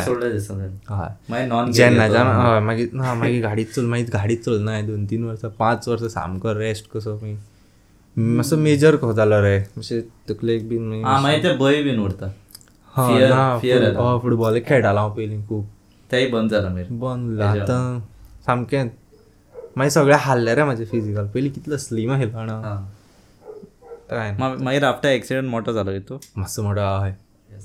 हय 0.88 1.48
जेन्नाच्यान 1.72 2.26
हय 2.40 2.60
मागीर 2.66 2.88
ना 2.94 3.14
मागीर 3.14 3.42
गाडीच 3.42 3.74
चल 3.74 3.84
मागीर 3.86 4.10
गाडीच 4.12 4.44
चल 4.44 4.60
ना 4.64 4.80
दोन 4.86 5.04
तीन 5.10 5.24
वर्सां 5.24 5.50
पांच 5.58 5.88
वर्सां 5.88 6.08
सामको 6.08 6.52
रेस्ट 6.58 6.90
कसो 6.94 7.14
मागीर 7.14 7.38
मातसो 8.36 8.56
मेजर 8.56 8.96
कसो 8.96 9.12
जालो 9.14 9.40
रे. 9.42 9.58
मातशें 9.76 10.00
तकलेक 10.28 10.68
बीन 10.68 10.82
मागीर 10.88 11.06
हा 11.06 11.36
ते 11.42 11.56
भंय 11.56 11.82
बीन 11.82 11.98
उरता. 12.04 12.26
हय, 12.96 14.18
फुटबॉल 14.22 14.58
खेळटालो 14.66 14.98
हांव 14.98 15.10
पयलीं 15.16 15.42
खूब 15.48 15.66
तेंय 16.10 16.26
बंद 16.30 16.50
जाला 16.50 16.68
मागीर 16.68 16.92
बंद 17.00 17.40
आतां 17.42 18.00
सामकें 18.46 18.88
मागीर 19.78 19.90
सगळें 19.92 20.16
हाल्लें 20.26 20.54
रे 20.56 20.64
म्हाजें 20.64 20.84
फिजिकल 20.90 21.26
पयलीं 21.34 21.50
कितलो 21.52 21.76
स्लीम 21.86 22.12
आशिल्लो 22.12 22.32
जाणा 22.38 22.52
हा. 22.66 22.74
काय? 24.10 24.30
मागीर 24.38 24.84
आफ्टर 24.84 25.08
एक्सिडेंट 25.08 25.48
मोठो 25.50 25.72
जालो 25.72 25.98
तूं. 26.08 26.18
मातसो 26.36 26.62
मोठो 26.62 26.80
हय 27.02 27.14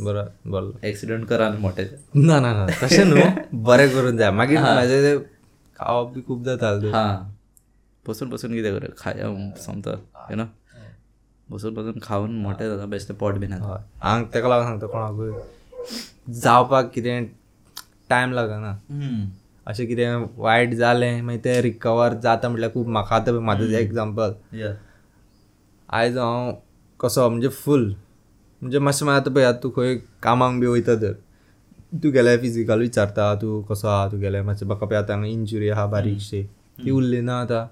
बरो 0.03 0.23
बरो 0.51 0.71
एक्सिडेंट 0.89 1.25
कर 1.27 1.41
आनी 1.41 1.57
मोठे 1.61 1.83
ना 2.15 2.39
ना 2.39 2.51
ना. 2.53 2.65
तशें 2.81 3.03
न्हू 3.05 3.61
बरें 3.67 3.89
करून 3.93 4.17
जाय 4.17 4.31
मागीर 4.39 4.59
म्हाजें 4.61 5.01
तें 5.03 5.23
खावप 5.79 6.11
बी 6.13 6.21
खूब 6.27 6.43
जाता 6.45 6.67
हा. 6.95 7.05
बसून 8.05 8.29
बसून 8.29 8.53
कितें 8.53 8.71
कर 8.79 8.87
खाय 8.97 9.23
समता 9.65 9.91
यू 10.31 10.35
नो? 10.37 10.45
बसून 11.51 11.73
बसून 11.73 11.99
खावन 12.03 12.31
मोठे 12.43 12.67
जाता 12.69 12.85
बेश्टें 12.93 13.15
पोट 13.17 13.35
बीन. 13.39 13.53
हय. 13.53 13.77
हांव 14.03 14.23
तेका 14.33 14.47
लागून 14.49 14.65
सांगता 14.67 14.87
कोणाकूय 14.87 15.31
जावपाक 16.41 16.91
कितें 16.93 17.25
टायम 18.09 18.31
लागना. 18.33 18.71
अशें 19.67 19.85
कितें 19.87 20.25
वायट 20.43 20.73
जालें 20.75 21.21
मागीर 21.21 21.41
तें 21.41 21.61
रिकवर 21.61 22.13
जाता 22.23 22.49
म्हटल्यार 22.49 22.71
खूब 22.71 22.87
म्हाका 22.95 23.15
आतां 23.15 23.33
म्हाजो 23.33 23.65
एग्जाम्पल. 23.77 24.33
आयज 25.89 26.17
हांव 26.17 26.51
कसो 26.99 27.29
म्हणजे 27.29 27.49
फूल 27.63 27.93
म्हणजे 28.61 28.79
मातशें 28.79 29.05
मागीर 29.05 29.21
आतां 29.21 29.33
पळय 29.33 29.45
आतां 29.45 29.61
तूं 29.63 29.71
खंय 29.75 29.95
कामाक 30.23 30.59
बी 30.59 30.67
वयता 30.67 30.95
तर. 31.01 31.13
तूं 32.03 32.11
गेल्यार 32.13 32.37
फिजिकल 32.41 32.79
विचारता 32.79 33.33
तूं 33.41 33.61
कसो 33.69 33.87
आहा 33.87 34.07
तूं 34.11 34.19
गेल्यार 34.21 34.43
मातशें 34.43 34.65
म्हाका 34.67 34.85
पळय 34.85 34.97
आतां 34.97 35.23
इंजुरी 35.25 35.69
आहा 35.69 35.85
बारीकशी. 35.95 36.43
ती 36.83 36.91
उरली 36.91 37.21
ना 37.21 37.39
आतां. 37.41 37.65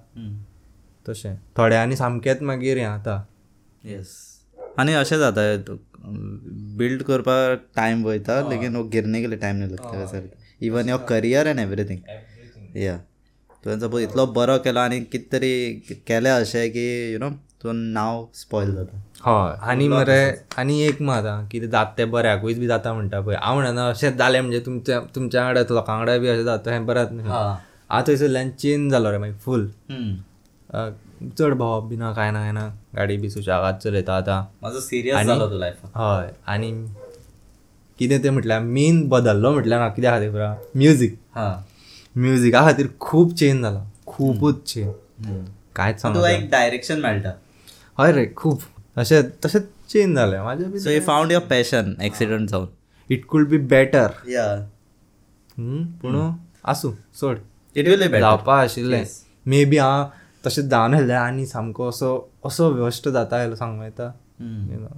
तशें 1.06 1.36
थोड्यांनी 1.58 1.96
सामकेंच 1.96 2.42
मागीर 2.42 2.78
हें 2.78 2.86
आतां. 2.86 3.20
येस 3.84 4.10
आनी 4.80 4.94
अशें 4.94 5.18
जाता 5.20 5.42
बिल्ड 6.78 7.04
करपाक 7.04 7.66
टायम 7.76 8.04
वयता 8.06 8.42
लेकीन 8.50 8.76
हो 8.76 8.84
गिरणे 8.94 9.22
गेले 9.22 9.36
टायम 9.36 9.56
नाही 9.58 9.72
लागता 9.72 10.06
सारकें 10.06 10.40
even 10.68 10.90
your 10.90 11.04
career 11.10 11.48
and 11.48 11.60
everything 11.60 12.78
yeah 12.82 12.98
तुवें 13.64 13.80
सपोज 13.80 14.04
इतलो 14.04 14.26
बरो 14.36 14.58
केलो 14.66 14.80
आनी 14.80 15.00
कितें 15.12 15.28
तरी 15.32 15.54
केलें 16.08 16.32
अशें 16.32 16.70
की 16.72 16.86
यू 17.14 17.20
नो 17.20 17.30
तुजो 17.62 17.72
नांव 17.74 18.26
स्पॉयल 18.36 18.74
जाता 18.76 18.98
हय. 19.26 19.58
आनी 19.72 19.88
मरे 19.88 20.22
आनी 20.60 20.80
एक 20.84 21.02
मात 21.10 21.26
आं 21.26 21.46
कितें 21.48 21.70
जाता 21.70 21.94
तें 21.98 22.10
बऱ्याकूच 22.12 22.58
बी 22.60 22.68
जाता 22.68 22.94
म्हणटा 22.94 23.20
पळय 23.22 23.36
हांव 23.42 23.60
म्हणना 23.60 23.88
अशें 23.90 24.18
जालें 24.18 24.40
म्हणजे 24.42 24.60
तुमच्या 24.66 25.00
तुमच्या 25.16 25.44
वांगडा 25.44 25.62
लोकां 25.74 25.96
वांगडा 25.96 26.18
बी 26.18 26.28
अशें 26.28 26.44
जाता 26.44 26.74
हें 26.74 26.80
न्ही. 26.86 27.30
हांव 27.30 28.04
थंयसरल्यान 28.08 28.50
चेंज 28.50 28.92
जालो 28.92 29.12
रे 29.12 29.18
मागीर 29.18 29.36
फूल 29.46 29.70
चड 31.38 31.54
भोंवप 31.54 31.84
बी 31.90 31.96
ना 31.96 32.12
कांय 32.14 32.32
ना 32.32 32.40
कांय 32.40 32.52
ना 32.52 32.68
गाडी 32.96 33.18
बी 33.18 33.30
सुशागाद 33.30 33.78
चलयता 33.84 34.16
आतां. 34.18 34.42
म्हाजो 34.62 34.80
सिरियस 34.82 35.26
जालो 35.28 35.48
तूं 35.50 35.60
लायफान 35.60 35.92
हय. 35.96 36.34
आनी 36.48 36.72
कितें 38.02 38.22
तें 38.24 38.30
म्हटल्यार 38.30 38.62
मेन 38.76 39.02
बदल्लो 39.10 39.52
म्हटल्यार 39.54 39.80
म्हाका 39.80 39.96
कित्या 39.96 40.12
खातीर 40.12 40.30
खबर 40.30 40.80
म्युजीक 40.80 41.18
हां. 41.36 41.54
म्युजिका 42.16 42.62
खातीर 42.66 42.88
खूब 43.00 43.34
चेंज 43.40 43.62
जाला 43.62 43.84
खूबच 44.08 44.64
चेंज 44.74 44.94
कांयच 45.76 46.02
तुका 46.04 46.30
एक 46.30 46.50
डायरेक्शन 46.52 47.00
मेळटा. 47.02 47.32
हय 48.00 48.12
रे 48.12 48.26
खूब 48.38 48.60
अशें 49.00 49.30
तशेंच 49.46 49.64
चेंज 49.90 50.16
जालें 50.16 50.40
म्हाजें 50.42 50.80
so 50.80 50.90
you 50.90 51.02
found 51.08 51.32
your 51.32 51.46
passion 51.50 51.94
accident 52.04 52.50
जावन 52.50 52.66
इट 53.10 53.26
कूड 53.30 53.48
बी 53.50 53.58
बेटर 53.76 54.10
या 54.30 54.48
पूण 55.58 56.20
आसूं 56.74 56.92
सोड. 57.20 57.38
इट 57.76 57.88
विल 57.88 58.08
बी 58.08 58.20
जावपा 58.20 58.60
आशिल्लें. 58.62 59.06
मे 59.46 59.64
बी 59.66 59.78
हांव 59.78 60.06
तशें 60.46 60.68
जावन 60.70 60.94
आसलें 60.96 61.16
आनी 61.16 61.46
सामको 61.46 61.90
असो 61.90 62.12
असो 62.46 62.70
व्यस्त 62.74 63.10
जाता 63.10 63.56
सांगूं 63.56 63.84
येता. 63.86 64.12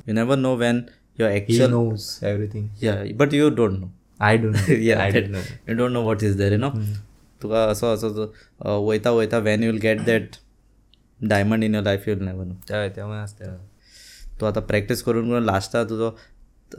You 0.08 0.14
never 0.14 0.38
know 0.38 0.56
when 0.58 0.84
your 1.20 1.32
he 1.32 1.38
action 1.38 1.70
knows 1.72 2.08
everything 2.24 2.84
yeah 2.84 2.96
but 3.18 3.34
you 3.34 3.50
don't 3.56 3.80
know 3.80 3.92
I 4.22 4.38
don't 4.38 4.56
yeah, 4.56 5.00
I 5.00 5.12
that- 5.12 5.28
don't 5.28 5.36
know 5.36 5.72
you 5.72 5.78
don't 5.80 5.96
know 5.98 6.06
what 6.10 6.24
is 6.30 6.38
there, 6.40 6.54
you 6.56 6.62
know. 6.64 6.72
तुका 7.42 7.64
असो 7.70 7.88
असो 7.94 8.86
वयता 8.88 9.12
वयता 9.12 9.38
when 9.48 9.64
you'll 9.64 9.78
get 9.84 10.02
that 10.06 10.36
diamond 11.20 11.64
in 11.64 11.76
your 11.76 11.86
life 11.86 12.08
you'll 12.08 12.24
never 12.24 12.46
know 12.46 12.54
तें 12.70 12.90
तें 12.96 13.02
आसता 13.02 13.56
तूं 14.40 14.48
आतां 14.48 14.64
प्रॅक्टीस 14.64 15.02
करून 15.04 15.30
करून 15.30 15.44
लास्टा 15.46 15.84
तुजो 15.90 16.10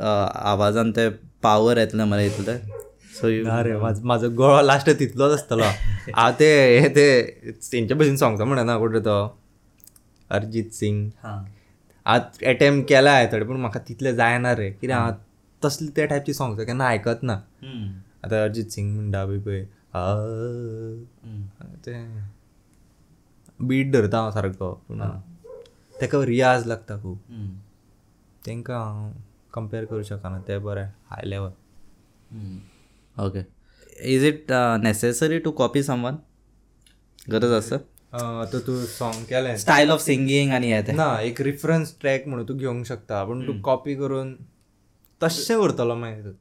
आवाजान 0.00 0.90
ते 0.96 1.08
पावर 1.42 1.78
येतलें 1.78 2.04
मरे 2.04 2.26
इतलें 2.26 2.58
सो 3.20 3.28
यू 3.28 3.44
ना 3.46 3.60
रे 3.62 3.76
म्हाजो 3.78 4.06
म्हाजो 4.06 4.30
गळो 4.38 4.62
लास्ट 4.66 4.90
तितलोच 4.98 5.32
आसतलो 5.32 5.64
हांव 6.14 6.32
ते 6.38 6.48
हे 6.80 6.88
ते 6.96 7.06
तेंच्या 7.72 7.96
भशेन 7.96 8.16
सांगता 8.16 8.44
म्हणना 8.44 8.76
कुठे 8.78 9.00
तो 9.00 9.16
अरिजीत 10.30 10.70
सिंग. 10.74 11.08
हांव 12.06 12.44
एटेम्प 12.48 12.86
केला 12.88 13.12
हांवें 13.12 13.32
थोडे 13.32 13.44
पूण 13.46 13.56
म्हाका 13.60 13.80
तितलें 13.88 14.14
जायना 14.16 14.54
रे. 14.56 14.70
कित्याक 14.70 15.00
हांव 15.00 15.12
तसले 15.62 15.88
त्या 15.96 16.06
टायपची 16.06 16.34
सॉंग्स 16.34 16.66
केन्ना 16.66 16.86
आयकत 16.86 17.22
ना. 17.22 17.38
आतां 18.24 18.38
अरिजीत 18.42 18.70
सिंग 18.72 18.94
म्हणटा 18.94 19.24
पळय 19.26 19.38
पळय 19.38 19.64
तें 21.86 22.22
बीट 23.68 23.92
धरता 23.92 24.18
हांव 24.18 24.30
सारको 24.30 24.72
पूण 24.88 25.02
तेका 26.00 26.24
रियाज 26.26 26.66
लागता 26.66 26.96
खूब 27.02 27.18
तेंकां 28.46 28.78
हांव 28.78 29.10
कंपेर 29.54 29.84
करूं 29.84 30.02
शकना 30.02 30.38
ते 30.48 30.58
बरें 30.58 30.84
high 31.10 31.24
level 31.28 31.50
okay 33.16 33.42
is 34.14 34.24
it 34.24 34.52
necessary 34.82 35.38
to 35.38 35.50
copy 35.60 35.82
someone 35.82 36.16
गरज 37.32 37.52
आसा 37.56 37.76
आतां 38.14 38.60
तूं 38.66 38.78
सॉंग 38.86 39.24
केलें 39.28 39.56
स्टायल 39.58 39.90
ऑफ 39.90 40.00
सिंगींग 40.00 40.52
आनी 40.54 40.72
हे 40.72 40.82
ते 40.86 40.92
ना 40.92 41.06
एक 41.20 41.40
रिफरन्स 41.40 41.94
ट्रॅक 42.00 42.26
म्हणून 42.28 42.46
तूं 42.48 42.56
घेवंक 42.56 42.86
शकता. 42.86 43.24
पूण 43.24 43.46
तूं 43.46 43.60
कॉपी 43.64 43.94
करून 43.94 44.34
तशें 45.20 45.56
करतलो 45.60 45.94
मागीर 45.94 46.32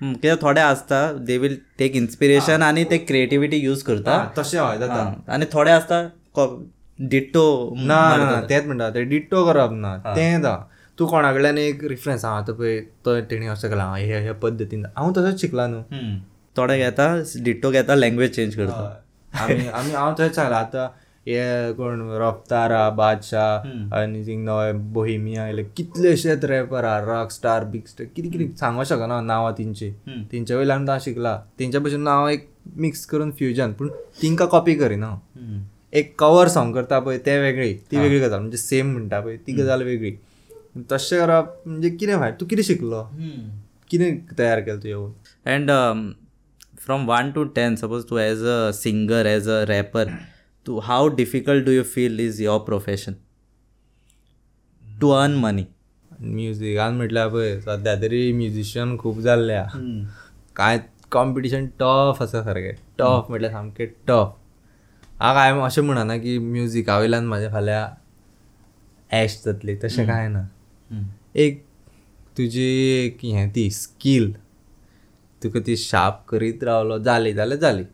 हम्म, 0.00 0.12
कित्याक 0.12 0.40
थोडे 0.42 0.60
आसता 0.60 1.00
दे 1.26 1.36
वील 1.38 1.56
टेक 1.78 1.96
इन्स्पिरेशन 1.96 2.62
आनी 2.62 2.84
ते 2.90 2.98
क्रिएटिविटी 3.10 3.56
यूज 3.56 3.82
करता. 3.82 4.16
तशें 4.38 4.58
हय 4.60 4.78
जाता 4.78 4.94
हां, 4.94 5.12
आनी 5.34 5.46
थोडे 5.52 5.70
आसता 5.70 6.00
डिट्टो 6.98 7.44
ना 7.76 8.00
ना 8.16 8.40
तेंच 8.48 8.64
म्हणटा 8.66 8.88
ते 8.90 9.02
डिट्टो 9.04 9.44
करप 9.46 9.70
ना. 9.72 9.96
तें 10.16 10.42
दा 10.42 10.54
तू 10.98 11.06
कोणा 11.06 11.32
कडल्यान 11.32 11.58
एक 11.58 11.82
रिफरन्स 11.84 12.24
आहा 12.24 12.38
आतां 12.38 12.54
पळय 12.56 12.80
तो 13.04 13.20
तेणी 13.30 13.46
अशें 13.46 13.68
केलां 13.70 13.88
हे 13.96 14.20
हे 14.26 14.32
पद्दतीन 14.44 14.84
हांव 14.96 15.12
तसोच 15.16 15.40
शिकला 15.40 15.66
न्हू 15.66 15.82
थोडे 16.56 16.78
घेता 16.78 17.08
डिट्टो 17.44 17.70
घेता 17.70 17.94
लँग्वेज 17.94 18.34
चेंज 18.36 18.54
करता. 18.56 18.84
आमी 19.40 19.90
हांव 19.92 20.14
थंयच 20.18 20.34
सांगलां 20.36 20.60
आतां 20.60 20.86
हे 21.28 21.72
कोण? 21.72 22.00
रफ्तारा 22.20 22.90
बादशाह 22.90 23.96
आनी 23.98 24.24
थिंग 24.26 24.44
नवे 24.44 24.72
बोहिमिया 24.72 25.44
आयले 25.44 25.62
कितलेशेच 25.76 26.44
रॅपर 26.44 26.84
आहा 26.84 27.00
रॉक 27.04 27.30
स्टार 27.30 27.64
बिग 27.64 27.86
स्टार 27.86 28.06
कितें 28.16 28.30
कितें 28.30 28.56
सांगूं 28.56 28.84
शकना 28.84 29.20
नांवां 29.20 29.52
तेंची. 29.52 29.90
तेंच्या 30.32 30.56
वयल्यान 30.56 30.88
हांव 30.88 31.00
शिकला. 31.04 31.40
तेंच्या 31.58 31.80
भशेन 31.80 32.08
हांव 32.08 32.28
एक 32.28 32.48
मिक्स 32.76 33.06
करून 33.06 33.30
फ्युजन 33.30 33.72
पूण 33.72 33.88
तिंका 34.22 34.46
कॉपी 34.46 34.74
करिना 34.74 35.06
हांव 35.06 35.58
एक 35.92 36.14
कवर 36.20 36.48
सॉंग 36.48 36.74
करता 36.74 36.98
पळय 36.98 37.18
ते 37.18 37.38
वेगळी 37.38 37.74
ती 37.74 37.96
वेगळी 37.96 38.18
गजाल 38.20 38.38
म्हणजे 38.38 38.56
सेम 38.56 38.92
म्हणटा 38.92 39.20
पळय 39.20 39.36
ती 39.36 39.52
गजाल 39.52 39.82
वेगळी. 39.82 40.12
तशें 40.92 41.18
करप 41.20 41.62
म्हणजे 41.66 41.90
कितें 41.90 42.18
भायर 42.18 42.32
तूं 42.40 42.46
कितें 42.46 42.62
शिकलो? 42.62 43.02
कितें 43.90 44.16
तयार 44.38 44.60
केलें 44.60 45.12
And 45.46 45.70
um, 45.70 46.14
from 46.86 47.06
1 47.06 47.32
to 47.34 47.44
10, 47.58 47.76
suppose 47.76 48.04
to 48.04 48.18
as 48.18 48.42
a 48.42 48.72
singer, 48.72 49.22
as 49.26 49.46
a 49.46 49.64
rapper, 49.66 50.04
to 50.66 50.80
how 50.80 51.08
difficult 51.08 51.64
do 51.64 51.72
you 51.72 51.84
feel 51.84 52.20
is 52.20 52.40
your 52.40 52.60
profession? 52.68 53.16
To 55.00 55.12
earn 55.14 55.34
money? 55.46 55.66
म्युझिकान 56.20 56.94
म्हटल्यार 56.96 57.28
पळय 57.28 57.58
सद्या 57.60 57.94
तरी 58.02 58.32
म्युझिशियन 58.32 58.96
खूब 58.98 59.20
जाल्ल्या 59.20 59.64
काय 60.56 60.78
कॉम्पिटिशन 61.12 61.66
टफ 61.80 62.22
आसा 62.22 62.42
सारकें 62.42 62.74
टफ 62.98 63.26
म्हटल्यार 63.28 63.52
सामकें 63.52 63.86
टफ 64.08 64.34
हांव 65.20 65.34
काय 65.34 65.52
अशें 65.64 65.82
म्हणना 65.82 66.16
की 66.18 66.38
म्युझिका 66.38 66.98
वयल्यान 66.98 67.26
म्हाज्या 67.26 67.50
फाल्यां 67.50 67.84
एश 69.22 69.40
जातली. 69.44 69.76
तशें 69.84 70.06
कांय 70.06 70.28
ना. 70.28 70.42
एक 71.34 71.64
तुजी 72.38 72.64
एक 73.04 73.24
हें 73.24 73.50
ती 73.54 73.70
स्कील 73.70 74.32
तुका 75.42 75.60
ती 75.66 75.76
शार्प 75.76 76.24
करीत 76.28 76.64
रावलो 76.64 76.98
जाली 76.98 77.32
जाल्यार 77.34 77.60
जाली? 77.60 77.84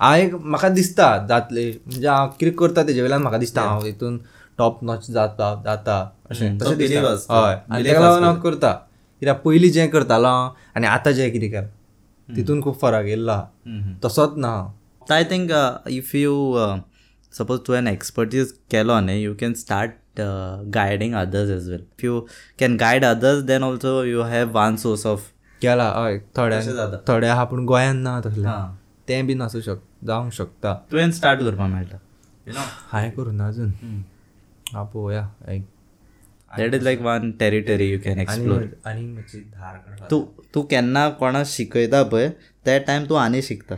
हांव 0.00 0.14
एक 0.16 0.34
म्हाका 0.34 0.68
दिसता 0.68 1.16
जातले 1.28 1.70
म्हणजे 1.86 2.08
हांव 2.08 2.28
कितें 2.40 2.54
करता 2.56 2.82
तेजे 2.86 3.02
वयल्यान 3.02 3.22
म्हाका 3.22 3.38
दिसता 3.38 3.62
हांव 3.62 3.84
हितून 3.84 4.18
टॉप 4.58 4.82
नॉच 4.84 5.10
जाता 5.10 5.54
जाता 5.64 5.98
अशें 6.30 6.58
तशें 6.58 6.76
दिसता. 6.78 6.94
believe 6.94 7.12
आसता. 7.12 7.46
हय 7.46 7.56
आनी 7.70 7.84
तेका 7.84 8.00
लागून 8.00 8.24
हांव 8.24 8.40
करता. 8.40 8.72
कित्याक 9.20 9.42
पयलीं 9.44 9.70
जें 9.72 9.88
करतालो 9.90 10.28
हांव 10.28 10.50
आनी 10.76 10.86
आतां 10.86 11.12
जें 11.12 11.30
कितें 11.32 11.50
केलां 11.50 12.34
तितून 12.36 12.62
खूब 12.62 12.74
फरक 12.82 13.06
येयल्लो. 13.06 13.32
आहा 13.32 13.98
तसोच 14.04 14.36
ना. 14.36 14.52
हांव 15.10 15.90
if 15.98 16.14
you 16.14 16.34
uh, 16.54 16.78
suppose 17.32 17.60
to 17.66 17.74
an 17.80 17.86
expertise 17.96 18.52
केलो 18.70 19.00
न्ही 19.00 19.36
can 19.38 19.54
start 19.54 19.98
uh, 20.20 20.62
guiding 20.70 21.14
others 21.14 21.50
as 21.50 21.68
well. 21.68 21.84
If 21.98 22.04
you 22.04 22.26
can 22.58 22.76
guide 22.76 23.04
others, 23.04 23.44
then 23.44 23.62
also 23.62 24.02
you 24.02 24.24
have 24.34 24.54
one 24.54 24.78
source 24.84 25.04
of 25.04 25.20
केला 25.62 25.88
हय. 25.96 26.18
थोड्या 26.36 26.60
तशें 26.60 26.72
जाता. 26.74 27.04
थोडे 27.08 27.26
आहा 27.26 27.44
पूण 27.44 27.64
गोंयान 27.66 27.96
ना 27.96 28.20
तसलें. 28.20 28.44
तें 29.08 29.26
बीन 29.26 29.42
आसूं 29.42 29.60
शक 29.60 29.80
जावंक 30.06 30.32
शकता. 30.32 30.74
तुवें 30.90 31.10
स्टार्ट 31.12 31.40
करपाक 31.40 31.70
मेळटा. 31.70 31.96
यू 32.46 32.52
नो 32.52 32.60
हांवें 32.92 33.10
करूं 33.10 33.32
ना 33.32 33.46
अजून 33.48 33.70
हांव 34.72 34.86
पळोवया 34.86 35.28
एक. 35.52 35.62
That 36.58 36.74
is 36.74 36.82
like 36.82 37.00
one 37.02 37.30
territory 37.38 37.90
you 37.90 37.98
can 38.04 38.18
explore 38.20 38.62
आनी 38.88 39.06
मातशी 39.06 39.38
धार 39.38 40.06
तूं 40.10 40.20
तूं 40.54 40.62
केन्ना 40.70 41.08
कोणाक 41.20 41.46
शिकयता 41.46 42.02
पळय 42.02 42.28
त्या 42.64 42.78
टायम 42.86 43.04
तूं 43.08 43.18
आनी 43.20 43.40
शिकता. 43.42 43.74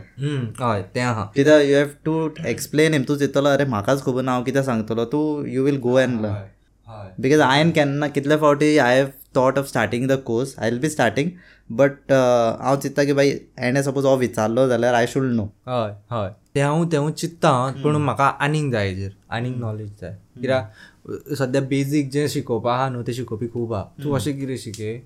हय 0.59 0.81
तें 0.95 1.01
आहा 1.01 1.23
कित्याक 1.35 1.61
you 1.65 1.75
have 1.75 1.87
to 2.05 2.29
explain 2.47 2.93
him 2.93 3.03
तूं 3.07 3.15
चिंतलो 3.17 3.49
अरे 3.49 3.65
म्हाकाच 3.65 4.03
खबर 4.05 4.21
ना 4.21 4.31
हांव 4.31 4.43
कितें 4.43 4.61
सांगतलो 4.63 5.05
तूं 5.05 5.47
you 5.49 5.63
will 5.65 5.79
go 5.81 5.97
and 5.99 6.19
learn 6.21 6.33
हय. 6.33 7.09
बिकॉज 7.19 7.41
हांवें 7.41 7.71
केन्ना 7.75 8.07
कितले 8.07 8.37
फावटी 8.37 8.77
I 8.77 9.01
have 9.01 9.07
thought 9.37 9.57
of 9.59 9.67
starting 9.67 10.07
the 10.09 10.21
course 10.25 10.57
I 10.59 10.69
will 10.69 10.79
be 10.79 10.89
starting 10.89 11.31
but 11.77 12.11
हांव 12.11 12.75
चिंत्ता 12.81 13.03
की 13.05 13.13
बाई 13.13 13.31
एणे 13.67 13.83
सपोज 13.83 14.05
हो 14.05 14.15
विचारलो 14.17 14.67
जाल्यार 14.67 14.93
आय 14.93 15.07
शूड 15.07 15.31
नो 15.31 15.43
हय 15.69 15.95
हय. 16.11 16.29
तें 16.55 16.61
हांव 16.63 16.85
तें 16.91 17.09
चित्ता 17.11 17.51
पूण 17.83 17.95
म्हाका 18.03 18.27
आनीक 18.45 18.71
जाय 18.71 18.87
हेजेर 18.89 19.11
आनीक 19.35 19.55
नॉलेज 19.57 19.89
जाय. 20.01 20.15
कित्याक 20.41 21.33
सद्या 21.37 21.61
बेजीक 21.69 22.09
जें 22.11 22.27
शिकोवपा 22.27 22.73
आहा 22.73 22.89
न्हू 22.89 23.03
तें 23.07 23.13
शिकोवपी 23.13 23.47
खूब 23.53 23.73
आहा 23.73 23.83
तूं 24.03 24.15
अशें 24.15 24.37
कितें 24.39 24.57
शिके 24.63 24.97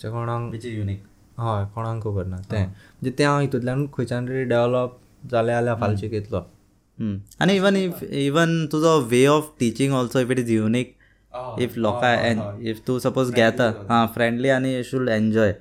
जें 0.00 0.10
कोणाक 0.12 0.64
युनीक 0.64 1.02
हय 1.40 1.64
कोणाक 1.74 2.02
खबर 2.04 2.24
ना 2.26 2.36
तें 2.50 2.64
म्हणजे 2.64 3.10
तें 3.18 3.24
हांव 3.24 3.40
हितूंतल्यान 3.40 3.86
खंयच्यान 3.96 4.28
तरी 4.28 4.44
डेवलप 4.54 4.98
जालें 5.30 5.52
जाल्यार 5.52 5.76
फाल्यां 5.80 6.00
शिकयतलो 6.00 6.38
आनी 7.42 7.56
इवन 7.56 7.76
इफ 7.76 8.02
इवन 8.02 8.66
तुजो 8.72 8.98
way 9.10 9.24
of 9.26 9.54
teaching 9.60 9.92
also 9.94 10.20
if 10.20 10.30
it 10.30 10.38
is 10.38 10.50
unique 10.50 10.94
if 11.62 11.76
लोकां 11.76 12.14
इफ 12.70 12.80
तू 12.86 12.98
सपोज 13.00 13.30
घेता 13.34 13.72
हां 13.88 14.06
फ्रेंडली 14.14 14.48
आनी 14.56 14.82
शूड 14.90 15.08
एन्जॉय 15.08 15.54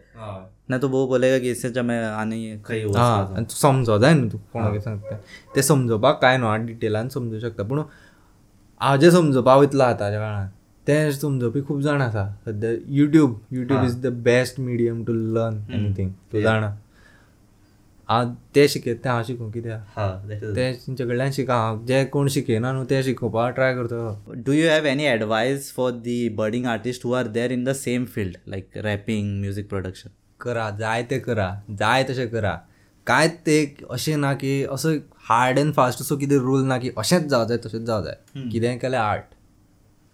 ना 0.69 0.77
तू 0.77 0.87
भोव 0.89 1.07
बोलेगा 1.07 1.39
की 1.39 1.49
इससे 1.51 1.81
मैं 1.81 2.03
आनी 2.05 2.41
खंय 2.65 2.83
हा 2.95 3.05
आनी 3.15 3.45
तूं 3.45 3.59
समजो 3.59 3.97
जाय 3.99 4.13
न्हू 4.13 4.29
तूं 4.29 4.39
कोणाक 4.53 4.81
सांगता 4.83 5.15
तें 5.55 5.61
समजोवपाक 5.61 6.21
कांय 6.21 6.37
न्हू 6.37 6.49
हांव 6.49 6.65
डिटेलान 6.65 7.09
समजूं 7.15 7.39
शकता 7.39 7.63
पूण 7.63 7.81
हांव 8.81 8.97
जें 8.97 9.09
समजोवपाक 9.11 9.59
वयतलो 9.59 9.83
आतांच्या 9.83 10.19
काळान 10.19 10.47
तें 10.87 11.11
समजोवपी 11.11 11.61
खूब 11.67 11.81
जाण 11.81 12.01
आसा 12.01 12.27
सद्या 12.45 12.71
YouTube 12.99 13.35
YouTube 13.51 13.83
is 13.83 14.01
the 14.03 14.07
best 14.23 14.59
medium 14.59 15.03
to 15.05 15.13
learn 15.13 15.59
anything 15.73 16.09
तूं 16.33 16.41
जाणा. 16.41 16.71
हांव 18.13 18.33
तें 18.55 18.65
शिकयता 18.67 19.03
तें 19.03 19.09
हांव 19.09 19.23
शिकूं 19.27 19.49
कित्याक 19.51 19.99
तें 20.29 20.55
तेंचे 20.55 21.03
कडल्यान 21.03 21.31
शिका 21.31 21.55
हांव 21.57 21.85
जें 21.85 22.05
कोण 22.09 22.27
शिकयना 22.35 22.71
न्हू 22.71 22.83
तें 22.89 23.01
शिकोवपाक 23.03 23.53
ट्राय 23.55 23.73
करता 23.75 24.33
do 24.45 24.51
you 24.53 24.67
have 24.69 24.85
any 24.87 25.05
advice 25.05 25.71
for 25.75 25.91
the 26.07 26.27
budding 26.37 26.65
artist 26.67 27.05
who 27.05 27.13
are 27.19 27.27
there 27.37 27.51
in 27.51 27.63
the 27.63 27.73
same 27.75 28.05
field 28.15 28.37
like 28.49 28.77
rapping 28.85 29.39
music 29.39 29.69
production 29.69 30.09
करा 30.41 30.69
जाय 30.79 31.03
तें 31.11 31.19
करा 31.21 31.49
जाय 31.79 32.03
तशें 32.09 32.27
करा 32.31 32.55
कांयच 33.07 33.39
ते 33.45 33.57
अशें 33.91 34.15
ना 34.17 34.33
की 34.43 34.63
असो 34.71 34.91
हार्ड 35.29 35.59
एंड 35.59 35.73
फास्ट 35.73 36.01
असो 36.01 36.17
कितें 36.17 36.37
रूल 36.37 36.65
ना 36.67 36.77
की 36.77 36.91
अशेंच 36.97 37.25
जावं 37.25 37.47
जाय 37.47 37.57
तशेंच 37.65 37.81
जावं 37.81 38.03
जाय 38.03 38.49
कितेंय 38.51 38.77
केलें 38.77 38.97
आर्ट 38.97 39.33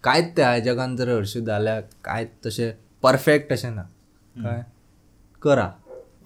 कांयच 0.04 0.36
ते 0.38 0.42
ह्या 0.44 0.60
जगान 0.70 0.96
जर 0.96 1.10
हरशीं 1.16 1.44
जाल्यार 1.46 1.82
कांयच 2.04 2.30
तशें 2.46 2.72
परफेक्ट 3.04 3.54
अशें 3.54 3.70
ना 3.72 3.82
काय 4.36 4.64
करा 5.42 5.70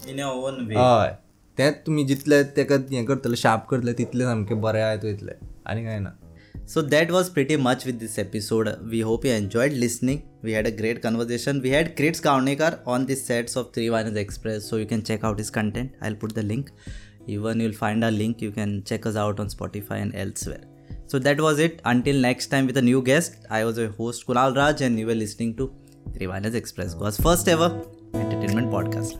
इन 0.09 0.23
ओन 0.23 0.65
वे 0.67 0.75
हय 0.75 1.15
तेंच 1.58 1.74
तुमी 1.86 2.04
जितले 2.04 2.42
तेका 2.56 2.76
हें 2.92 3.04
करतले 3.06 3.36
शार्प 3.36 3.66
करतले 3.70 3.92
तितलें 4.00 4.24
सामकें 4.24 4.60
बरें 4.60 4.82
आयत 4.82 5.04
वयतलें 5.04 5.36
आनी 5.70 5.84
कांय 5.84 5.98
ना 6.06 6.16
So 6.72 6.82
that 6.82 7.10
was 7.10 7.30
pretty 7.30 7.56
much 7.56 7.84
with 7.86 7.98
this 7.98 8.18
episode. 8.18 8.68
We 8.94 8.98
hope 9.00 9.24
you 9.24 9.30
enjoyed 9.32 9.72
listening. 9.72 10.18
We 10.42 10.52
had 10.52 10.66
a 10.66 10.72
great 10.80 11.00
conversation. 11.04 11.62
We 11.62 11.70
had 11.70 11.96
Krits 11.96 12.20
Kaunekar 12.26 12.80
on 12.94 13.06
the 13.06 13.16
sets 13.16 13.56
of 13.56 13.70
Three 13.72 13.86
Viners 13.94 14.18
Express, 14.22 14.66
so 14.68 14.76
you 14.76 14.88
can 14.90 15.02
check 15.02 15.24
out 15.24 15.38
his 15.38 15.48
content. 15.50 15.94
I'll 16.02 16.18
put 16.24 16.34
the 16.34 16.42
link. 16.42 16.70
Even 17.26 17.60
you'll 17.60 17.78
find 17.78 18.04
our 18.04 18.10
link. 18.10 18.42
You 18.42 18.50
can 18.50 18.74
check 18.84 19.06
us 19.06 19.16
out 19.16 19.40
on 19.40 19.48
Spotify 19.48 20.02
and 20.02 20.14
elsewhere. 20.14 20.60
So 21.06 21.18
that 21.20 21.40
was 21.40 21.58
it. 21.58 21.80
Until 21.86 22.20
next 22.26 22.48
time 22.48 22.66
with 22.66 22.76
a 22.76 22.82
new 22.82 23.00
guest, 23.00 23.38
I 23.48 23.64
was 23.64 23.78
your 23.78 23.88
host 24.02 24.26
Kunal 24.26 24.54
Raj, 24.54 24.82
and 24.82 24.98
you 24.98 25.06
were 25.06 25.14
listening 25.14 25.56
to 25.62 25.72
Three 26.18 26.26
Viners 26.26 26.60
Express, 26.62 26.92
Goa's 26.92 27.18
first 27.28 27.48
ever 27.48 27.70
entertainment 28.12 28.70
podcast. 28.70 29.18